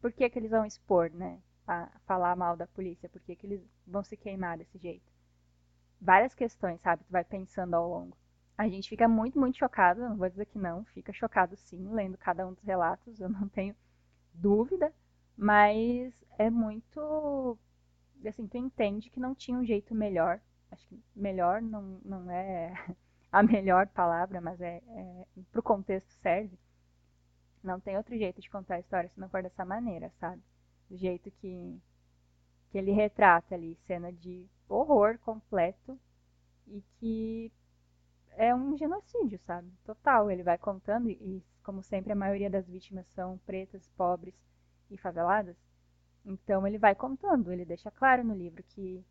por 0.00 0.12
que, 0.12 0.30
que 0.30 0.38
eles 0.38 0.50
vão 0.50 0.64
expor, 0.64 1.10
né? 1.10 1.38
A 1.66 1.90
falar 2.06 2.34
mal 2.34 2.56
da 2.56 2.66
polícia, 2.66 3.08
por 3.08 3.20
que, 3.20 3.36
que 3.36 3.46
eles 3.46 3.62
vão 3.86 4.02
se 4.02 4.16
queimar 4.16 4.56
desse 4.56 4.78
jeito? 4.78 5.12
Várias 6.00 6.34
questões, 6.34 6.80
sabe? 6.80 7.04
Tu 7.04 7.12
vai 7.12 7.22
pensando 7.22 7.74
ao 7.74 7.86
longo. 7.86 8.16
A 8.56 8.66
gente 8.66 8.88
fica 8.88 9.06
muito, 9.06 9.38
muito 9.38 9.58
chocado, 9.58 10.00
não 10.00 10.16
vou 10.16 10.28
dizer 10.28 10.46
que 10.46 10.58
não, 10.58 10.84
fica 10.86 11.12
chocado 11.12 11.54
sim, 11.56 11.88
lendo 11.92 12.16
cada 12.16 12.46
um 12.46 12.54
dos 12.54 12.64
relatos, 12.64 13.20
eu 13.20 13.28
não 13.28 13.46
tenho 13.48 13.76
dúvida 14.32 14.92
mas 15.40 16.12
é 16.38 16.50
muito. 16.50 17.58
Assim, 18.26 18.46
tu 18.46 18.58
entende 18.58 19.08
que 19.08 19.18
não 19.18 19.34
tinha 19.34 19.58
um 19.58 19.64
jeito 19.64 19.94
melhor. 19.94 20.38
Acho 20.70 20.86
que 20.86 21.02
melhor 21.16 21.62
não, 21.62 21.98
não 22.04 22.30
é 22.30 22.74
a 23.32 23.42
melhor 23.42 23.86
palavra, 23.88 24.38
mas 24.40 24.60
é, 24.60 24.82
é 24.86 25.26
pro 25.50 25.62
contexto 25.62 26.10
serve. 26.20 26.58
Não 27.62 27.80
tem 27.80 27.96
outro 27.96 28.16
jeito 28.18 28.40
de 28.40 28.50
contar 28.50 28.74
a 28.76 28.80
história 28.80 29.08
se 29.08 29.18
não 29.18 29.30
for 29.30 29.42
dessa 29.42 29.64
maneira, 29.64 30.12
sabe? 30.20 30.42
Do 30.90 30.96
jeito 30.98 31.30
que, 31.30 31.80
que 32.70 32.76
ele 32.76 32.92
retrata 32.92 33.54
ali, 33.54 33.78
cena 33.86 34.12
de 34.12 34.46
horror 34.68 35.18
completo 35.20 35.98
e 36.66 36.82
que 36.98 37.50
é 38.32 38.54
um 38.54 38.76
genocídio, 38.76 39.38
sabe? 39.46 39.72
Total. 39.84 40.30
Ele 40.30 40.42
vai 40.42 40.58
contando 40.58 41.08
e, 41.08 41.42
como 41.62 41.82
sempre, 41.82 42.12
a 42.12 42.16
maioria 42.16 42.50
das 42.50 42.68
vítimas 42.68 43.06
são 43.08 43.38
pretas, 43.46 43.88
pobres 43.96 44.34
e 44.90 44.96
faveladas. 44.98 45.56
Então 46.24 46.66
ele 46.66 46.78
vai 46.78 46.94
contando, 46.94 47.52
ele 47.52 47.64
deixa 47.64 47.90
claro 47.90 48.24
no 48.24 48.34
livro 48.34 48.62
que 48.62 49.04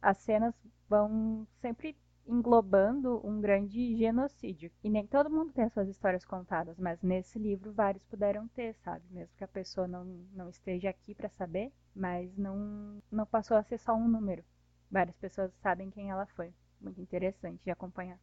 as 0.00 0.18
cenas 0.18 0.54
vão 0.88 1.46
sempre 1.60 1.96
englobando 2.26 3.20
um 3.26 3.40
grande 3.40 3.96
genocídio. 3.96 4.70
E 4.82 4.88
nem 4.88 5.06
todo 5.06 5.30
mundo 5.30 5.52
tem 5.52 5.64
as 5.64 5.72
suas 5.72 5.88
histórias 5.88 6.24
contadas, 6.24 6.78
mas 6.78 7.00
nesse 7.02 7.38
livro 7.38 7.72
vários 7.72 8.04
puderam 8.04 8.46
ter, 8.48 8.74
sabe? 8.76 9.04
Mesmo 9.10 9.34
que 9.36 9.44
a 9.44 9.48
pessoa 9.48 9.88
não, 9.88 10.04
não 10.32 10.48
esteja 10.48 10.90
aqui 10.90 11.14
para 11.14 11.28
saber, 11.30 11.72
mas 11.94 12.36
não, 12.36 13.02
não 13.10 13.26
passou 13.26 13.56
a 13.56 13.62
ser 13.62 13.78
só 13.78 13.94
um 13.94 14.08
número. 14.08 14.44
Várias 14.90 15.16
pessoas 15.16 15.52
sabem 15.62 15.90
quem 15.90 16.10
ela 16.10 16.26
foi. 16.26 16.52
Muito 16.80 17.00
interessante 17.00 17.64
de 17.64 17.70
acompanhar. 17.70 18.18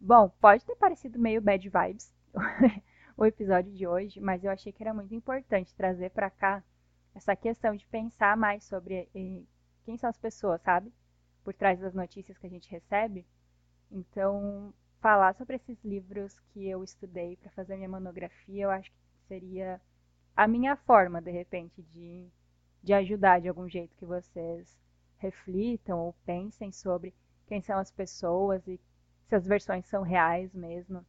Bom, 0.00 0.28
pode 0.40 0.64
ter 0.64 0.76
parecido 0.76 1.18
meio 1.18 1.40
bad 1.40 1.68
vibes 1.68 2.12
o 3.22 3.26
episódio 3.26 3.72
de 3.72 3.86
hoje, 3.86 4.20
mas 4.20 4.42
eu 4.42 4.50
achei 4.50 4.72
que 4.72 4.82
era 4.82 4.92
muito 4.92 5.14
importante 5.14 5.72
trazer 5.76 6.10
para 6.10 6.28
cá 6.28 6.60
essa 7.14 7.36
questão 7.36 7.76
de 7.76 7.86
pensar 7.86 8.36
mais 8.36 8.64
sobre 8.64 9.08
eh, 9.14 9.42
quem 9.84 9.96
são 9.96 10.10
as 10.10 10.18
pessoas, 10.18 10.60
sabe? 10.62 10.92
Por 11.44 11.54
trás 11.54 11.78
das 11.78 11.94
notícias 11.94 12.36
que 12.36 12.48
a 12.48 12.50
gente 12.50 12.68
recebe. 12.68 13.24
Então, 13.92 14.74
falar 15.00 15.36
sobre 15.36 15.54
esses 15.54 15.78
livros 15.84 16.36
que 16.52 16.66
eu 16.66 16.82
estudei 16.82 17.36
para 17.36 17.48
fazer 17.52 17.76
minha 17.76 17.88
monografia, 17.88 18.64
eu 18.64 18.70
acho 18.72 18.90
que 18.90 18.98
seria 19.28 19.80
a 20.34 20.48
minha 20.48 20.74
forma, 20.74 21.22
de 21.22 21.30
repente, 21.30 21.80
de, 21.80 22.28
de 22.82 22.92
ajudar 22.92 23.40
de 23.40 23.48
algum 23.48 23.68
jeito 23.68 23.94
que 23.98 24.04
vocês 24.04 24.76
reflitam 25.18 25.96
ou 26.00 26.12
pensem 26.26 26.72
sobre 26.72 27.14
quem 27.46 27.62
são 27.62 27.78
as 27.78 27.92
pessoas 27.92 28.66
e 28.66 28.80
se 29.28 29.36
as 29.36 29.46
versões 29.46 29.86
são 29.86 30.02
reais 30.02 30.52
mesmo 30.52 31.06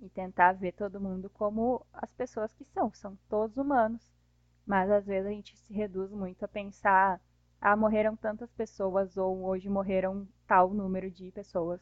e 0.00 0.08
tentar 0.08 0.52
ver 0.52 0.72
todo 0.72 1.00
mundo 1.00 1.30
como 1.30 1.84
as 1.92 2.12
pessoas 2.12 2.52
que 2.54 2.64
são, 2.64 2.92
são 2.94 3.16
todos 3.28 3.56
humanos. 3.56 4.10
Mas 4.66 4.90
às 4.90 5.06
vezes 5.06 5.26
a 5.26 5.32
gente 5.32 5.56
se 5.56 5.72
reduz 5.72 6.10
muito 6.10 6.44
a 6.44 6.48
pensar, 6.48 7.20
ah, 7.60 7.76
morreram 7.76 8.16
tantas 8.16 8.50
pessoas 8.52 9.16
ou 9.16 9.44
hoje 9.44 9.68
morreram 9.68 10.26
tal 10.46 10.72
número 10.72 11.10
de 11.10 11.30
pessoas. 11.32 11.80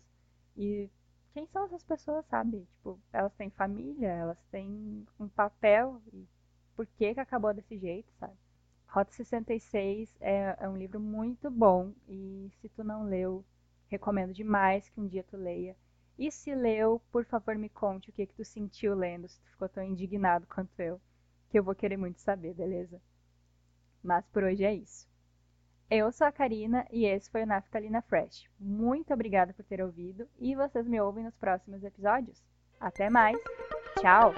E 0.57 0.91
quem 1.33 1.47
são 1.47 1.65
essas 1.65 1.85
pessoas, 1.85 2.27
sabe? 2.27 2.67
Tipo, 2.73 2.99
elas 3.13 3.35
têm 3.35 3.51
família, 3.51 4.09
elas 4.09 4.43
têm 4.51 5.07
um 5.21 5.29
papel 5.29 6.03
e 6.13 6.27
por 6.75 6.87
que 6.87 7.15
que 7.15 7.21
acabou 7.21 7.55
desse 7.55 7.79
jeito, 7.79 8.13
sabe? 8.19 8.35
Rota 8.89 9.13
66 9.13 10.17
é, 10.21 10.57
é 10.59 10.69
um 10.69 10.77
livro 10.77 10.99
muito 10.99 11.51
bom 11.51 11.93
e 12.09 12.51
se 12.61 12.69
tu 12.71 12.83
não 12.83 13.05
leu, 13.05 13.45
recomendo 13.89 14.33
demais 14.33 14.89
que 14.89 15.01
um 15.01 15.07
dia 15.07 15.23
tu 15.23 15.37
leia. 15.37 15.77
E 16.19 16.33
se 16.33 16.53
leu, 16.55 17.01
por 17.13 17.25
favor 17.25 17.57
me 17.57 17.69
conte 17.69 18.11
o 18.11 18.13
que, 18.13 18.27
que 18.27 18.35
tu 18.35 18.45
sentiu 18.45 18.95
lendo, 18.95 19.29
se 19.29 19.41
tu 19.41 19.51
ficou 19.51 19.69
tão 19.69 19.85
indignado 19.85 20.47
quanto 20.47 20.81
eu, 20.81 21.01
que 21.49 21.59
eu 21.59 21.63
vou 21.63 21.75
querer 21.75 21.97
muito 21.97 22.21
saber, 22.21 22.55
beleza? 22.55 23.01
Mas 24.03 24.27
por 24.27 24.43
hoje 24.43 24.65
é 24.65 24.75
isso. 24.75 25.09
Eu 25.91 26.13
sou 26.13 26.27
a 26.27 26.33
Karina 26.33 26.87
e 26.91 27.07
esse 27.07 27.31
foi 27.31 27.45
o 27.45 27.47
Naftalina 27.47 28.03
Fresh. 28.03 28.47
Muito 28.59 29.15
obrigada 29.15 29.55
por 29.55 29.65
ter 29.65 29.81
ouvido 29.81 30.29
e 30.39 30.55
vocês 30.55 30.87
me 30.87 31.01
ouvem 31.01 31.25
nos 31.25 31.37
próximos 31.37 31.83
episódios. 31.83 32.43
Até 32.79 33.09
mais. 33.09 33.39
Tchau! 34.01 34.35